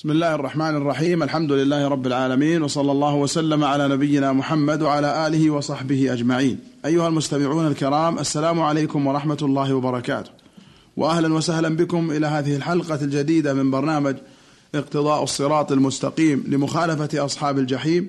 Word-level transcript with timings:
بسم 0.00 0.10
الله 0.10 0.34
الرحمن 0.34 0.76
الرحيم 0.76 1.22
الحمد 1.22 1.52
لله 1.52 1.88
رب 1.88 2.06
العالمين 2.06 2.62
وصلى 2.62 2.92
الله 2.92 3.14
وسلم 3.14 3.64
على 3.64 3.88
نبينا 3.88 4.32
محمد 4.32 4.82
وعلى 4.82 5.26
آله 5.26 5.50
وصحبه 5.50 6.12
أجمعين 6.12 6.58
أيها 6.84 7.08
المستمعون 7.08 7.66
الكرام 7.66 8.18
السلام 8.18 8.60
عليكم 8.60 9.06
ورحمة 9.06 9.38
الله 9.42 9.74
وبركاته 9.74 10.30
وأهلا 10.96 11.34
وسهلا 11.34 11.68
بكم 11.76 12.10
إلى 12.10 12.26
هذه 12.26 12.56
الحلقة 12.56 12.94
الجديدة 12.94 13.54
من 13.54 13.70
برنامج 13.70 14.16
اقتضاء 14.74 15.22
الصراط 15.22 15.72
المستقيم 15.72 16.44
لمخالفة 16.48 17.24
أصحاب 17.24 17.58
الجحيم 17.58 18.08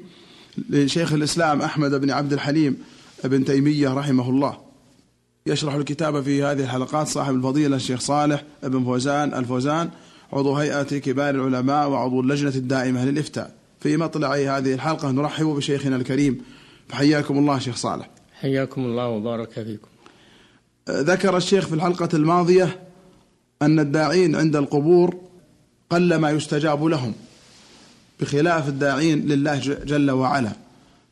لشيخ 0.70 1.14
الإسلام 1.14 1.62
أحمد 1.62 1.92
بن 2.02 2.12
عبد 2.12 2.34
الحليم 2.34 2.78
بن 3.24 3.46
تيمية 3.46 3.94
رحمه 3.94 4.30
الله 4.30 4.58
يشرح 5.46 5.74
الكتاب 5.74 6.24
في 6.24 6.44
هذه 6.44 6.64
الحلقات 6.64 7.08
صاحب 7.08 7.36
الفضيلة 7.36 7.76
الشيخ 7.76 8.00
صالح 8.00 8.44
بن 8.64 8.84
فوزان 8.84 9.34
الفوزان 9.34 9.90
عضو 10.34 10.56
هيئة 10.56 10.84
كبار 10.84 11.36
العلماء 11.36 11.90
وعضو 11.90 12.22
اللجنة 12.22 12.56
الدائمة 12.56 13.06
للإفتاء. 13.06 13.54
في 13.80 13.98
مطلع 13.98 14.36
هذه 14.36 14.74
الحلقة 14.74 15.12
نرحب 15.12 15.46
بشيخنا 15.46 15.96
الكريم. 15.96 16.42
فحياكم 16.90 17.38
الله 17.38 17.60
شيخ 17.60 17.76
صالح. 17.76 18.10
حياكم 18.40 18.82
الله 18.82 19.08
وبارك 19.08 19.52
فيكم. 19.52 19.88
ذكر 20.90 21.38
الشيخ 21.38 21.68
في 21.68 21.76
الحلقة 21.76 22.10
الماضية 22.14 22.80
أن 23.62 23.80
الداعين 23.80 24.36
عند 24.36 24.56
القبور 24.56 25.16
قل 25.90 26.16
ما 26.16 26.30
يستجاب 26.30 26.84
لهم 26.84 27.14
بخلاف 28.20 28.68
الداعين 28.68 29.28
لله 29.28 29.58
جل 29.86 30.12
وعلا. 30.12 30.52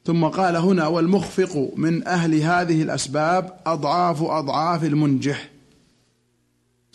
ثم 0.06 0.26
قال 0.26 0.56
هنا 0.56 0.88
والمخفق 0.88 1.72
من 1.76 2.08
أهل 2.08 2.36
هذه 2.36 2.81
الأسباب 2.81 3.54
أضعاف 3.66 4.23
أضعاف 4.23 4.84
المنجح. 4.84 5.50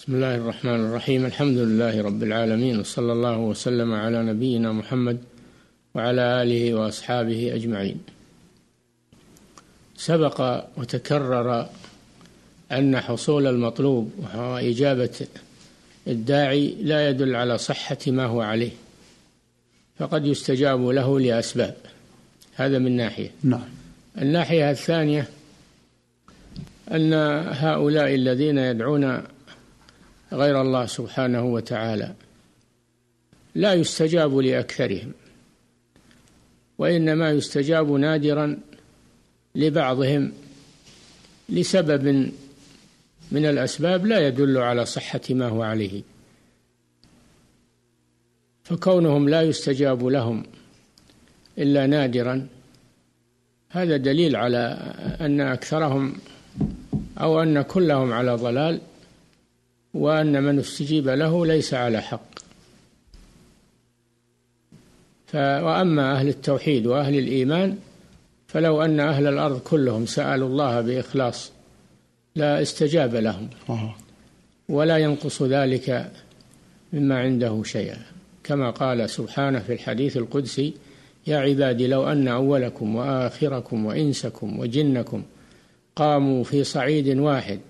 بسم 0.04 0.14
الله 0.14 0.34
الرحمن 0.34 0.74
الرحيم. 0.74 1.26
الحمد 1.26 1.58
لله 1.58 2.02
رب 2.02 2.22
العالمين 2.22 2.80
وصلى 2.80 3.12
الله 3.12 3.38
وسلم 3.38 3.94
على 3.94 4.22
نبينا 4.22 4.72
محمد 4.72 5.18
وعلى 5.94 6.42
آله 6.42 6.74
وأصحابه 6.74 7.54
أجمعين. 7.54 8.00
سبق 9.96 10.64
وتكرر 10.76 11.68
أن 12.72 13.00
حصول 13.00 13.46
المطلوب 13.46 14.12
وإجابة 14.36 15.26
الداعي 16.06 16.74
لا 16.80 17.08
يدل 17.08 17.36
على 17.36 17.58
صحة 17.58 17.98
ما 18.06 18.24
هو 18.24 18.40
عليه 18.40 18.72
فقد 19.98 20.26
يستجاب 20.26 20.88
له 20.88 21.20
لأسباب. 21.20 21.76
هذا 22.54 22.78
من 22.78 22.96
ناحية. 22.96 23.30
نعم. 23.42 23.68
الناحية 24.18 24.70
الثانية 24.70 25.28
أن 26.92 27.12
هؤلاء 27.48 28.14
الذين 28.14 28.58
يدعون 28.58 29.33
غير 30.34 30.60
الله 30.60 30.86
سبحانه 30.86 31.44
وتعالى. 31.44 32.14
لا 33.54 33.74
يستجاب 33.74 34.36
لأكثرهم 34.36 35.12
وإنما 36.78 37.30
يستجاب 37.30 37.92
نادرا 37.92 38.58
لبعضهم 39.54 40.32
لسبب 41.48 42.30
من 43.32 43.46
الأسباب 43.46 44.06
لا 44.06 44.28
يدل 44.28 44.58
على 44.58 44.86
صحة 44.86 45.20
ما 45.30 45.48
هو 45.48 45.62
عليه. 45.62 46.02
فكونهم 48.64 49.28
لا 49.28 49.42
يستجاب 49.42 50.06
لهم 50.06 50.42
إلا 51.58 51.86
نادرا 51.86 52.46
هذا 53.68 53.96
دليل 53.96 54.36
على 54.36 54.94
أن 55.20 55.40
أكثرهم 55.40 56.14
أو 57.20 57.42
أن 57.42 57.62
كلهم 57.62 58.12
على 58.12 58.34
ضلال 58.34 58.80
وأن 59.94 60.42
من 60.42 60.58
استجيب 60.58 61.08
له 61.08 61.46
ليس 61.46 61.74
على 61.74 62.00
حق. 62.00 62.34
وأما 65.34 66.12
أهل 66.12 66.28
التوحيد 66.28 66.86
وأهل 66.86 67.18
الإيمان 67.18 67.78
فلو 68.46 68.82
أن 68.82 69.00
أهل 69.00 69.26
الأرض 69.26 69.60
كلهم 69.60 70.06
سألوا 70.06 70.48
الله 70.48 70.80
بإخلاص 70.80 71.52
لا 72.36 72.62
استجاب 72.62 73.14
لهم. 73.14 73.48
ولا 74.68 74.98
ينقص 74.98 75.42
ذلك 75.42 76.12
مما 76.92 77.18
عنده 77.18 77.62
شيئا. 77.64 77.98
كما 78.44 78.70
قال 78.70 79.10
سبحانه 79.10 79.58
في 79.58 79.72
الحديث 79.72 80.16
القدسي 80.16 80.74
يا 81.26 81.38
عبادي 81.38 81.86
لو 81.86 82.08
أن 82.08 82.28
أولكم 82.28 82.96
وآخركم 82.96 83.86
وإنسكم 83.86 84.58
وجنكم 84.58 85.22
قاموا 85.96 86.44
في 86.44 86.64
صعيد 86.64 87.18
واحد 87.18 87.60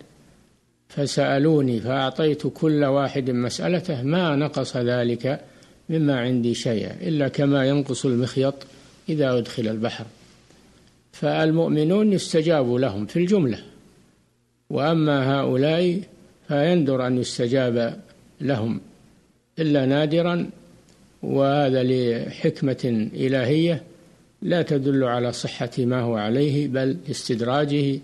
فسألوني 0.96 1.80
فأعطيت 1.80 2.46
كل 2.46 2.84
واحد 2.84 3.30
مسألته 3.30 4.02
ما 4.02 4.36
نقص 4.36 4.76
ذلك 4.76 5.40
مما 5.88 6.20
عندي 6.20 6.54
شيئا 6.54 6.96
إلا 7.02 7.28
كما 7.28 7.66
ينقص 7.66 8.06
المخيط 8.06 8.54
إذا 9.08 9.38
أدخل 9.38 9.68
البحر. 9.68 10.04
فالمؤمنون 11.12 12.12
يستجاب 12.12 12.74
لهم 12.74 13.06
في 13.06 13.18
الجملة. 13.18 13.58
وأما 14.70 15.40
هؤلاء 15.40 16.00
فيندر 16.48 17.06
أن 17.06 17.18
يستجاب 17.18 18.00
لهم 18.40 18.80
إلا 19.58 19.86
نادرا 19.86 20.50
وهذا 21.22 21.82
لحكمة 21.82 23.08
إلهية 23.14 23.82
لا 24.42 24.62
تدل 24.62 25.04
على 25.04 25.32
صحة 25.32 25.70
ما 25.78 26.00
هو 26.00 26.16
عليه 26.16 26.68
بل 26.68 26.96
لاستدراجه 27.08 27.98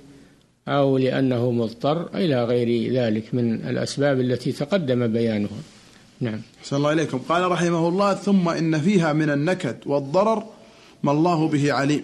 أو 0.68 0.98
لأنه 0.98 1.50
مضطر 1.50 2.08
إلى 2.14 2.44
غير 2.44 2.92
ذلك 2.92 3.34
من 3.34 3.54
الأسباب 3.54 4.20
التي 4.20 4.52
تقدم 4.52 5.06
بيانها. 5.06 5.60
نعم. 6.20 6.40
صلى 6.62 6.76
الله 6.76 6.92
إليكم. 6.92 7.18
قال 7.18 7.50
رحمه 7.50 7.88
الله 7.88 8.14
ثم 8.14 8.48
إن 8.48 8.80
فيها 8.80 9.12
من 9.12 9.30
النكد 9.30 9.76
والضرر 9.86 10.44
ما 11.02 11.12
الله 11.12 11.48
به 11.48 11.72
عليم. 11.72 12.02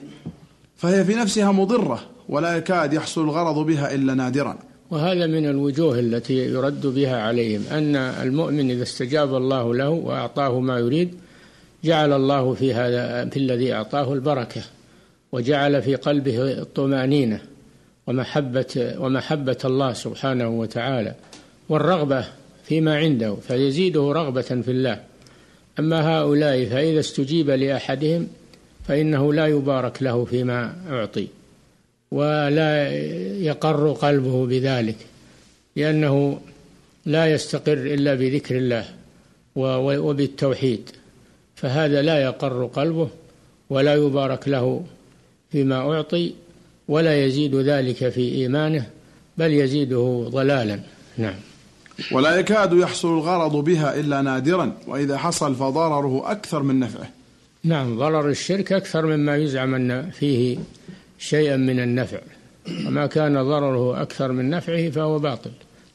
فهي 0.77 1.05
في 1.05 1.15
نفسها 1.15 1.53
مضرة 1.53 2.01
ولا 2.29 2.57
يكاد 2.57 2.93
يحصل 2.93 3.25
الغرض 3.25 3.67
بها 3.67 3.95
إلا 3.95 4.15
نادرا. 4.15 4.59
وهذا 4.91 5.27
من 5.27 5.47
الوجوه 5.47 5.99
التي 5.99 6.35
يرد 6.35 6.87
بها 6.87 7.21
عليهم 7.21 7.63
أن 7.71 7.97
المؤمن 7.97 8.71
إذا 8.71 8.83
استجاب 8.83 9.37
الله 9.37 9.75
له 9.75 9.89
وأعطاه 9.89 10.61
ما 10.61 10.79
يريد 10.79 11.15
جعل 11.85 12.13
الله 12.13 12.55
في 12.55 12.75
هذا 12.75 13.29
في 13.31 13.37
الذي 13.37 13.73
أعطاه 13.73 14.13
البركة 14.13 14.63
وجعل 15.33 15.83
في 15.83 15.95
قلبه 15.95 16.43
الطمأنينة. 16.43 17.41
ومحبة 18.07 18.95
ومحبة 18.99 19.59
الله 19.65 19.93
سبحانه 19.93 20.49
وتعالى 20.49 21.15
والرغبة 21.69 22.25
فيما 22.65 22.97
عنده 22.97 23.35
فيزيده 23.35 24.13
رغبة 24.13 24.43
في 24.43 24.71
الله. 24.71 25.01
أما 25.79 26.19
هؤلاء 26.19 26.65
فإذا 26.65 27.01
استجيب 27.01 27.51
لأحدهم 27.51 28.29
فإنه 28.89 29.33
لا 29.33 29.47
يبارك 29.47 30.03
له 30.03 30.25
فيما 30.25 30.75
أعطي 30.91 31.29
ولا 32.11 32.93
يقر 33.39 33.93
قلبه 33.93 34.47
بذلك 34.47 34.97
لأنه 35.77 36.41
لا 37.07 37.33
يستقر 37.33 37.73
إلا 37.73 38.15
بذكر 38.15 38.57
الله 38.57 38.85
وبالتوحيد. 39.57 40.91
فهذا 41.55 42.03
لا 42.03 42.23
يقر 42.23 42.67
قلبه 42.67 43.09
ولا 43.71 43.95
يبارك 43.95 44.49
له 44.49 44.85
فيما 45.53 45.77
أعطي 45.77 46.35
ولا 46.89 47.25
يزيد 47.25 47.55
ذلك 47.55 48.09
في 48.09 48.21
إيمانه 48.21 48.87
بل 49.39 49.53
يزيده 49.53 50.27
ضلالا. 50.29 50.81
نعم. 51.19 51.35
ولا 52.13 52.37
يكاد 52.37 52.73
يحصل 52.73 53.09
الغرض 53.09 53.53
بها 53.57 54.01
إلا 54.01 54.23
نادرا 54.23 54.73
وإذا 54.87 55.19
حصل 55.19 55.55
فضرره 55.55 56.31
أكثر 56.31 56.63
من 56.63 56.81
نفعه. 56.81 57.09
نعم 57.65 57.99
ضرر 57.99 58.29
الشرك 58.29 58.73
أكثر 58.73 59.07
مما 59.07 59.37
يزعم 59.37 59.75
أن 59.75 60.11
فيه 60.11 60.59
شيئا 61.19 61.57
من 61.57 61.81
النفع. 61.81 62.19
وما 62.87 63.07
كان 63.07 63.43
ضرره 63.43 64.03
أكثر 64.03 64.33
من 64.33 64.51
نفعه 64.51 64.91
فهو 64.91 65.19
باطل. 65.19 65.51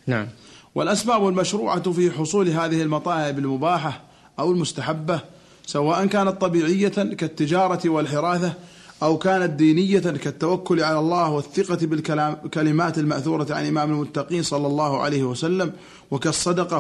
نعم. 0.08 0.28
والأسباب 0.76 1.28
المشروعة 1.28 1.92
في 1.92 2.12
حصول 2.12 2.50
هذه 2.50 2.82
المطالب 2.82 3.40
المباحة 3.40 4.02
أو 4.40 4.52
المستحبة 4.52 5.20
سواء 5.66 6.06
كانت 6.06 6.42
طبيعية 6.42 6.88
كالتجارة 6.90 7.90
والحراثة 7.90 8.54
أو 9.04 9.18
كانت 9.18 9.52
دينية 9.52 10.00
كالتوكل 10.00 10.84
على 10.84 11.00
الله 11.00 11.30
والثقة 11.30 11.88
بالكلمات 11.88 12.98
المأثورة 12.98 13.54
عن 13.54 13.66
إمام 13.66 13.92
المتقين 13.92 14.44
صلى 14.44 14.68
الله 14.68 15.02
عليه 15.02 15.24
وسلم 15.24 15.72
وكالصدقة 16.12 16.80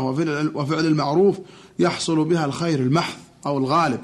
وفعل, 0.55 0.85
المعروف 0.85 1.39
يحصل 1.79 2.25
بها 2.25 2.45
الخير 2.45 2.79
المحض 2.79 3.17
أو 3.45 3.57
الغالب. 3.57 3.99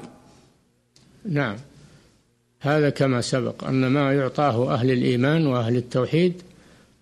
نعم. 1.24 1.56
هذا 2.60 2.90
كما 2.90 3.20
سبق 3.20 3.64
أن 3.64 3.86
ما 3.86 4.12
يعطاه 4.12 4.74
أهل 4.74 4.90
الإيمان 4.90 5.46
وأهل 5.46 5.76
التوحيد 5.76 6.42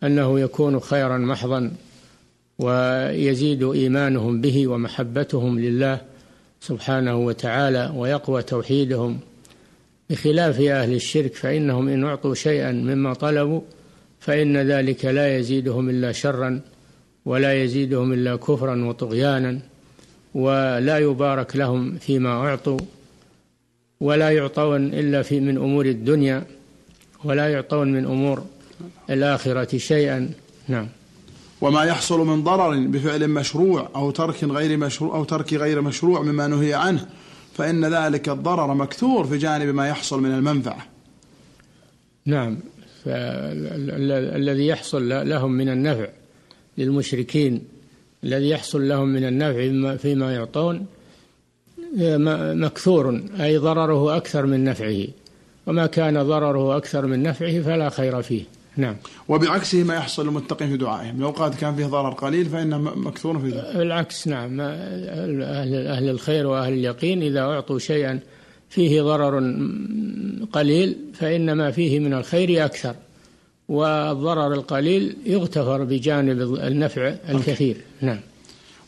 أنه 0.02 0.40
يكون 0.40 0.80
خيرا 0.80 1.18
محضا 1.18 1.72
ويزيد 2.58 3.62
إيمانهم 3.62 4.40
به 4.40 4.68
ومحبتهم 4.68 5.58
لله 5.58 6.00
سبحانه 6.60 7.16
وتعالى 7.16 7.92
ويقوى 7.96 8.42
توحيدهم 8.42 9.18
بخلاف 10.10 10.60
أهل 10.60 10.92
الشرك 10.92 11.34
فإنهم 11.34 11.88
إن 11.88 12.04
أعطوا 12.04 12.34
شيئا 12.34 12.72
مما 12.72 13.14
طلبوا 13.14 13.60
فإن 14.20 14.56
ذلك 14.56 15.04
لا 15.04 15.38
يزيدهم 15.38 15.88
إلا 15.88 16.12
شرا 16.12 16.60
ولا 17.24 17.62
يزيدهم 17.62 18.12
إلا 18.12 18.36
كفرا 18.36 18.84
وطغيانا 18.84 19.58
ولا 20.34 20.98
يبارك 20.98 21.56
لهم 21.56 21.98
فيما 21.98 22.30
أعطوا 22.30 22.78
ولا 24.00 24.30
يعطون 24.30 24.86
إلا 24.86 25.22
في 25.22 25.40
من 25.40 25.56
أمور 25.56 25.86
الدنيا 25.86 26.44
ولا 27.24 27.48
يعطون 27.48 27.92
من 27.92 28.04
أمور 28.04 28.44
الآخرة 29.10 29.78
شيئا. 29.78 30.30
نعم. 30.68 30.88
وما 31.60 31.84
يحصل 31.84 32.26
من 32.26 32.44
ضرر 32.44 32.86
بفعل 32.86 33.28
مشروع 33.28 33.88
أو 33.96 34.10
ترك 34.10 34.44
غير 34.44 34.76
مشروع 34.76 35.14
أو 35.14 35.24
ترك 35.24 35.54
غير 35.54 35.80
مشروع 35.80 36.22
مما 36.22 36.46
نهي 36.46 36.74
عنه. 36.74 37.06
فإن 37.56 37.84
ذلك 37.84 38.28
الضرر 38.28 38.74
مكثور 38.74 39.26
في 39.26 39.38
جانب 39.38 39.74
ما 39.74 39.88
يحصل 39.88 40.22
من 40.22 40.34
المنفعة. 40.34 40.86
نعم. 42.26 42.58
الذي 44.36 44.66
يحصل 44.66 45.28
لهم 45.28 45.52
من 45.52 45.68
النفع 45.68 46.08
للمشركين 46.78 47.62
الذي 48.24 48.48
يحصل 48.48 48.88
لهم 48.88 49.08
من 49.08 49.24
النفع 49.24 49.96
فيما 49.96 50.34
يعطون 50.34 50.86
مكثور 52.54 53.22
أي 53.40 53.56
ضرره 53.56 54.16
أكثر 54.16 54.46
من 54.46 54.64
نفعه. 54.64 55.06
وما 55.66 55.86
كان 55.86 56.22
ضرره 56.22 56.76
أكثر 56.76 57.06
من 57.06 57.22
نفعه 57.22 57.60
فلا 57.60 57.88
خير 57.88 58.22
فيه. 58.22 58.42
نعم. 58.76 58.96
وبعكسه 59.28 59.84
ما 59.84 59.94
يحصل 59.94 60.26
للمتقين 60.26 60.68
في 60.68 60.76
دعائهم. 60.76 61.20
لو 61.20 61.30
قد 61.30 61.54
كان 61.54 61.76
فيه 61.76 61.86
ضرر 61.86 62.10
قليل 62.10 62.46
فإنه 62.46 62.78
مكثور 62.78 63.38
في 63.38 63.48
ذلك. 63.48 63.76
بالعكس 63.76 64.28
نعم. 64.28 64.60
أهل, 64.60 65.74
أهل 65.86 66.08
الخير 66.08 66.46
وأهل 66.46 66.72
اليقين 66.72 67.22
إذا 67.22 67.40
أعطوا 67.40 67.78
شيئا 67.78 68.20
فيه 68.68 69.02
ضرر 69.02 69.38
قليل 70.52 70.96
فإن 71.14 71.52
ما 71.52 71.70
فيه 71.70 72.00
من 72.00 72.14
الخير 72.14 72.64
أكثر 72.64 72.94
والضرر 73.68 74.54
القليل 74.54 75.16
يغتفر 75.26 75.84
بجانب 75.84 76.54
النفع 76.54 77.14
الكثير. 77.28 77.76
نعم. 78.00 78.20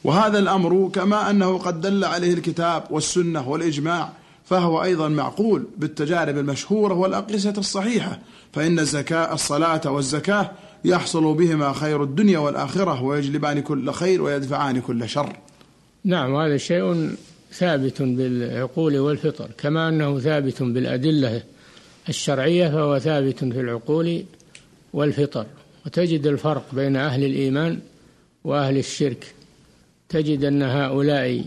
وهذا 0.05 0.39
الأمر 0.39 0.91
كما 0.95 1.31
أنه 1.31 1.59
قد 1.59 1.81
دل 1.81 2.05
عليه 2.05 2.35
الكتاب 2.35 2.85
والسنة 2.91 3.49
والإجماع 3.49 4.13
فهو 4.49 4.83
أيضا 4.83 5.09
معقول 5.09 5.67
بالتجارب 5.77 6.39
المشهورة 6.39 6.95
والأقيسة 6.95 7.55
الصحيحة 7.59 8.19
فإن 8.53 8.79
الزكاة 8.79 9.35
الصلاة 9.35 9.81
والزكاة 9.87 10.51
يحصل 10.85 11.35
بهما 11.35 11.73
خير 11.73 12.03
الدنيا 12.03 12.39
والآخرة 12.39 13.03
ويجلبان 13.03 13.61
كل 13.61 13.93
خير 13.93 14.23
ويدفعان 14.23 14.81
كل 14.81 15.09
شر. 15.09 15.37
نعم 16.05 16.37
هذا 16.37 16.57
شيء 16.57 17.11
ثابت 17.53 18.03
بالعقول 18.03 18.99
والفطر. 18.99 19.51
كما 19.59 19.89
أنه 19.89 20.19
ثابت 20.19 20.63
بالأدلة 20.63 21.43
الشرعية 22.09 22.69
فهو 22.69 22.99
ثابت 22.99 23.39
في 23.39 23.61
العقول 23.61 24.25
والفطر. 24.93 25.47
وتجد 25.87 26.27
الفرق 26.27 26.65
بين 26.73 26.97
أهل 26.97 27.25
الإيمان 27.25 27.79
وأهل 28.45 28.77
الشرك. 28.79 29.35
تجد 30.09 30.45
أن 30.45 30.63
هؤلاء 30.63 31.45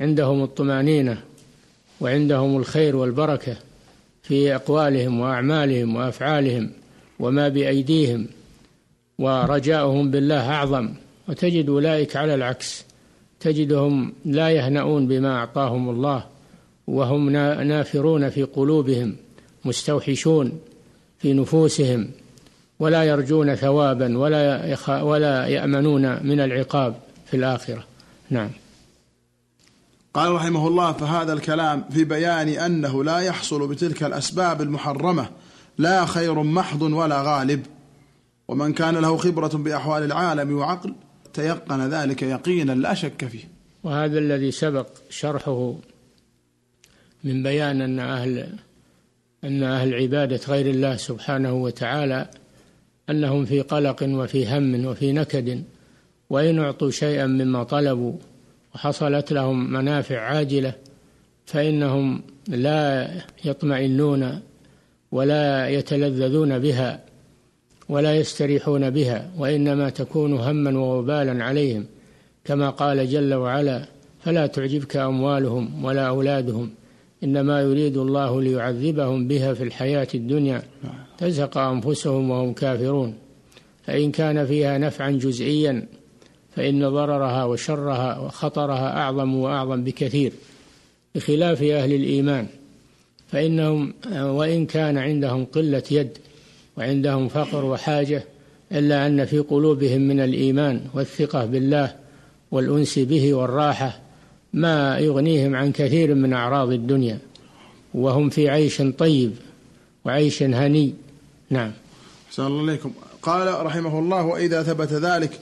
عندهم 0.00 0.42
الطمأنينة 0.42 1.27
وعندهم 2.00 2.56
الخير 2.56 2.96
والبركة 2.96 3.56
في 4.22 4.54
أقوالهم 4.54 5.20
وأعمالهم 5.20 5.96
وأفعالهم 5.96 6.70
وما 7.20 7.48
بأيديهم 7.48 8.26
ورجاؤهم 9.18 10.10
بالله 10.10 10.50
أعظم. 10.50 10.88
وتجد 11.28 11.68
أولئك 11.68 12.16
على 12.16 12.34
العكس. 12.34 12.84
تجدهم 13.40 14.12
لا 14.24 14.50
يهنؤون 14.50 15.06
بما 15.08 15.36
أعطاهم 15.36 15.90
الله 15.90 16.24
وهم 16.86 17.30
نافرون 17.30 18.30
في 18.30 18.42
قلوبهم 18.42 19.16
مستوحشون 19.64 20.60
في 21.18 21.32
نفوسهم 21.32 22.10
ولا 22.78 23.04
يرجون 23.04 23.54
ثوابا 23.54 24.18
ولا 24.18 24.76
ولا 25.02 25.46
يأمنون 25.46 26.26
من 26.26 26.40
العقاب 26.40 26.94
في 27.26 27.36
الآخرة. 27.36 27.84
نعم. 28.30 28.50
قال 30.14 30.32
رحمه 30.32 30.68
الله 30.68 30.92
فهذا 30.92 31.32
الكلام 31.32 31.84
في 31.90 32.04
بيان 32.04 32.48
أنه 32.48 33.04
لا 33.04 33.18
يحصل 33.18 33.68
بتلك 33.68 34.02
الأسباب 34.02 34.62
المحرمة 34.62 35.28
لا 35.78 36.04
خير 36.04 36.42
محض 36.42 36.82
ولا 36.82 37.22
غالب. 37.22 37.66
ومن 38.48 38.72
كان 38.72 38.96
له 38.96 39.16
خبرة 39.16 39.48
بأحوال 39.48 40.02
العالم 40.02 40.56
وعقل 40.56 40.94
تيقن 41.34 41.88
ذلك 41.88 42.22
يقينا 42.22 42.72
لا 42.72 42.94
شك 42.94 43.24
فيه. 43.24 43.48
وهذا 43.84 44.18
الذي 44.18 44.50
سبق 44.50 44.86
شرحه 45.10 45.74
من 47.24 47.42
بيان 47.42 47.80
أن 47.80 47.98
أهل 47.98 48.48
أن 49.44 49.62
أهل 49.62 49.94
عبادة 49.94 50.40
غير 50.48 50.66
الله 50.66 50.96
سبحانه 50.96 51.52
وتعالى 51.52 52.30
أنهم 53.10 53.44
في 53.44 53.60
قلق 53.60 54.02
وفي 54.02 54.56
هم 54.56 54.86
وفي 54.86 55.12
نكد 55.12 55.64
وإن 56.30 56.58
أعطوا 56.58 56.90
شيئا 56.90 57.26
مما 57.26 57.62
طلبوا 57.62 58.12
وحصلت 58.78 59.32
لهم 59.32 59.72
منافع 59.72 60.20
عاجلة 60.20 60.72
فإنهم 61.46 62.22
لا 62.48 63.10
يطمئنون 63.44 64.40
ولا 65.12 65.68
يتلذذون 65.68 66.58
بها 66.58 67.00
ولا 67.88 68.16
يستريحون 68.16 68.90
بها 68.90 69.30
وإنما 69.38 69.90
تكون 69.90 70.32
هما 70.32 70.78
ووبالا 70.78 71.44
عليهم. 71.44 71.86
كما 72.44 72.70
قال 72.70 73.08
جل 73.08 73.34
وعلا 73.34 73.84
فلا 74.24 74.46
تعجبك 74.46 74.96
أموالهم 74.96 75.84
ولا 75.84 76.08
أولادهم 76.08 76.70
إنما 77.24 77.60
يريد 77.60 77.96
الله 77.96 78.42
ليعذبهم 78.42 79.28
بها 79.28 79.54
في 79.54 79.64
الحياة 79.64 80.08
الدنيا 80.14 80.62
تزهق 81.18 81.58
أنفسهم 81.58 82.30
وهم 82.30 82.52
كافرون. 82.52 83.14
فإن 83.82 84.10
كان 84.10 84.46
فيها 84.46 84.78
نفعا 84.78 85.10
جزئيا 85.10 85.86
فإن 86.58 86.88
ضررها 86.88 87.44
وشرها 87.44 88.18
وخطرها 88.18 88.96
أعظم 88.96 89.34
وأعظم 89.34 89.84
بكثير 89.84 90.32
بخلاف 91.14 91.62
أهل 91.62 91.92
الإيمان. 91.94 92.46
فإنهم 93.32 93.94
وإن 94.12 94.66
كان 94.66 94.98
عندهم 94.98 95.44
قلة 95.44 95.82
يد 95.90 96.18
وعندهم 96.76 97.28
فقر 97.28 97.64
وحاجة 97.64 98.24
إلا 98.72 99.06
أن 99.06 99.24
في 99.24 99.38
قلوبهم 99.38 100.00
من 100.00 100.20
الإيمان 100.20 100.80
والثقة 100.94 101.44
بالله 101.44 101.94
والأنس 102.50 102.98
به 102.98 103.34
والراحة 103.34 104.00
ما 104.52 104.98
يغنيهم 104.98 105.56
عن 105.56 105.72
كثير 105.72 106.14
من 106.14 106.32
أعراض 106.32 106.72
الدنيا. 106.72 107.18
وهم 107.94 108.28
في 108.28 108.48
عيش 108.48 108.82
طيب 108.82 109.32
وعيش 110.04 110.42
هني 110.42 110.94
نعم. 111.50 111.72
أحسن 112.28 112.46
الله 112.46 112.72
إليكم. 112.72 112.92
قال 113.22 113.66
رحمه 113.66 113.98
الله 113.98 114.22
وإذا 114.22 114.62
ثبت 114.62 114.92
ذلك 114.92 115.40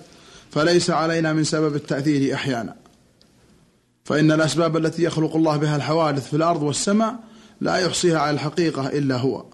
فليس 0.57 0.91
علينا 0.91 1.33
من 1.33 1.45
سبب 1.45 1.77
التأثير 1.77 2.35
أحيانا. 2.35 2.75
فإن 4.05 4.33
الأسباب 4.33 4.77
التي 4.77 5.03
يخلق 5.03 5.37
الله 5.37 5.57
بها 5.57 5.77
الحوادث 5.77 6.29
في 6.29 6.37
الأرض 6.37 6.63
والسماء 6.63 7.17
لا 7.61 7.77
يحصيها 7.77 8.19
على 8.19 8.35
الحقيقة 8.35 8.89
إلا 8.89 9.17
هو. 9.17 9.45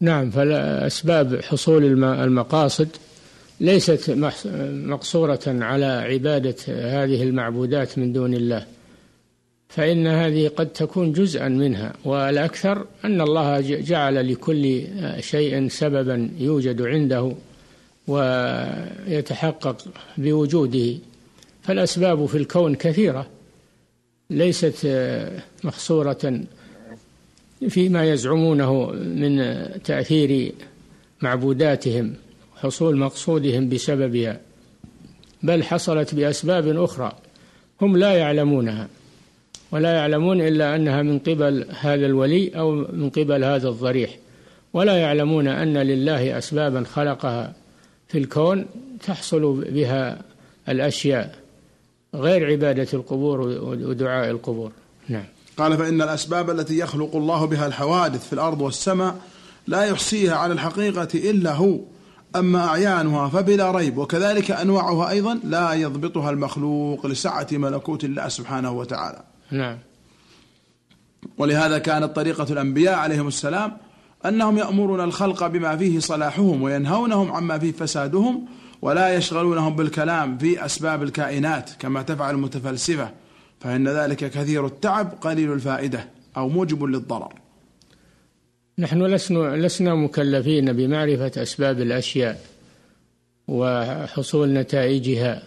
نعم 0.00 0.30
فأسباب 0.30 1.40
حصول 1.42 2.04
المقاصد 2.04 2.88
ليست 3.60 4.10
مقصورة 4.86 5.40
على 5.46 5.86
عبادة 5.86 6.56
هذه 6.68 7.22
المعبودات 7.22 7.98
من 7.98 8.12
دون 8.12 8.34
الله. 8.34 8.66
فإن 9.68 10.06
هذه 10.06 10.48
قد 10.48 10.68
تكون 10.68 11.12
جزءا 11.12 11.48
منها 11.48 11.92
والأكثر 12.04 12.86
أن 13.04 13.20
الله 13.20 13.60
جعل 13.60 14.32
لكل 14.32 14.86
شيء 15.20 15.68
سببا 15.68 16.30
يوجد 16.38 16.82
عنده. 16.82 17.34
ويتحقق 18.08 19.76
بوجوده. 20.18 20.98
فالأسباب 21.62 22.26
في 22.26 22.38
الكون 22.38 22.74
كثيرة 22.74 23.26
ليست 24.30 24.88
محصورة 25.64 26.40
فيما 27.68 28.04
يزعمونه 28.04 28.86
من 28.92 29.64
تأثير 29.84 30.52
معبوداتهم 31.22 32.14
حصول 32.56 32.96
مقصودهم 32.96 33.68
بسببها 33.68 34.40
بل 35.42 35.62
حصلت 35.62 36.14
بأسباب 36.14 36.68
أخرى 36.68 37.12
هم 37.80 37.96
لا 37.96 38.12
يعلمونها 38.12 38.88
ولا 39.72 39.92
يعلمون 39.92 40.40
إلا 40.40 40.76
أنها 40.76 41.02
من 41.02 41.18
قبل 41.18 41.66
هذا 41.80 42.06
الولي 42.06 42.48
أو 42.48 42.72
من 42.72 43.10
قبل 43.10 43.44
هذا 43.44 43.68
الضريح 43.68 44.16
ولا 44.72 44.96
يعلمون 44.96 45.48
أن 45.48 45.78
لله 45.78 46.38
أسبابا 46.38 46.84
خلقها. 46.84 47.54
في 48.14 48.20
الكون 48.20 48.66
تحصل 49.06 49.64
بها 49.70 50.22
الأشياء 50.68 51.38
غير 52.14 52.50
عبادة 52.50 52.88
القبور 52.92 53.40
ودعاء 53.40 54.30
القبور. 54.30 54.72
نعم. 55.08 55.24
قال 55.56 55.78
فإن 55.78 56.02
الأسباب 56.02 56.50
التي 56.50 56.78
يخلق 56.78 57.16
الله 57.16 57.44
بها 57.44 57.66
الحوادث 57.66 58.26
في 58.26 58.32
الأرض 58.32 58.60
والسماء 58.60 59.16
لا 59.66 59.84
يحصيها 59.84 60.34
على 60.34 60.52
الحقيقة 60.52 61.08
إلا 61.14 61.52
هو 61.52 61.78
أما 62.36 62.68
أعيانها 62.68 63.28
فبلا 63.28 63.70
ريب 63.70 63.98
وكذلك 63.98 64.50
أنواعها 64.50 65.10
أيضا 65.10 65.40
لا 65.44 65.72
يضبطها 65.72 66.30
المخلوق 66.30 67.06
لسعة 67.06 67.48
ملكوت 67.52 68.04
الله 68.04 68.28
سبحانه 68.28 68.72
وتعالى. 68.72 69.22
نعم. 69.50 69.78
ولهذا 71.38 71.78
كانت 71.78 72.16
طريقة 72.16 72.52
الأنبياء 72.52 72.94
عليهم 72.94 73.28
السلام 73.28 73.76
أنهم 74.26 74.58
يأمرون 74.58 75.00
الخلق 75.00 75.46
بما 75.46 75.76
فيه 75.76 75.98
صلاحهم 75.98 76.62
وينهونهم 76.62 77.32
عما 77.32 77.58
فيه 77.58 77.72
فسادهم 77.72 78.46
ولا 78.82 79.14
يشغلونهم 79.14 79.76
بالكلام 79.76 80.38
في 80.38 80.64
أسباب 80.64 81.02
الكائنات 81.02 81.70
كما 81.78 82.02
تفعل 82.02 82.34
المتفلسفة 82.34 83.10
فإن 83.60 83.88
ذلك 83.88 84.16
كثير 84.16 84.66
التعب 84.66 85.12
قليل 85.20 85.52
الفائدة 85.52 86.08
أو 86.36 86.48
موجب 86.48 86.84
للضرر. 86.84 87.32
نحن 88.78 89.02
لسنا 89.02 89.56
لسنا 89.56 89.94
مكلفين 89.94 90.72
بمعرفة 90.72 91.42
أسباب 91.42 91.80
الأشياء 91.80 92.40
وحصول 93.48 94.52
نتائجها 94.52 95.42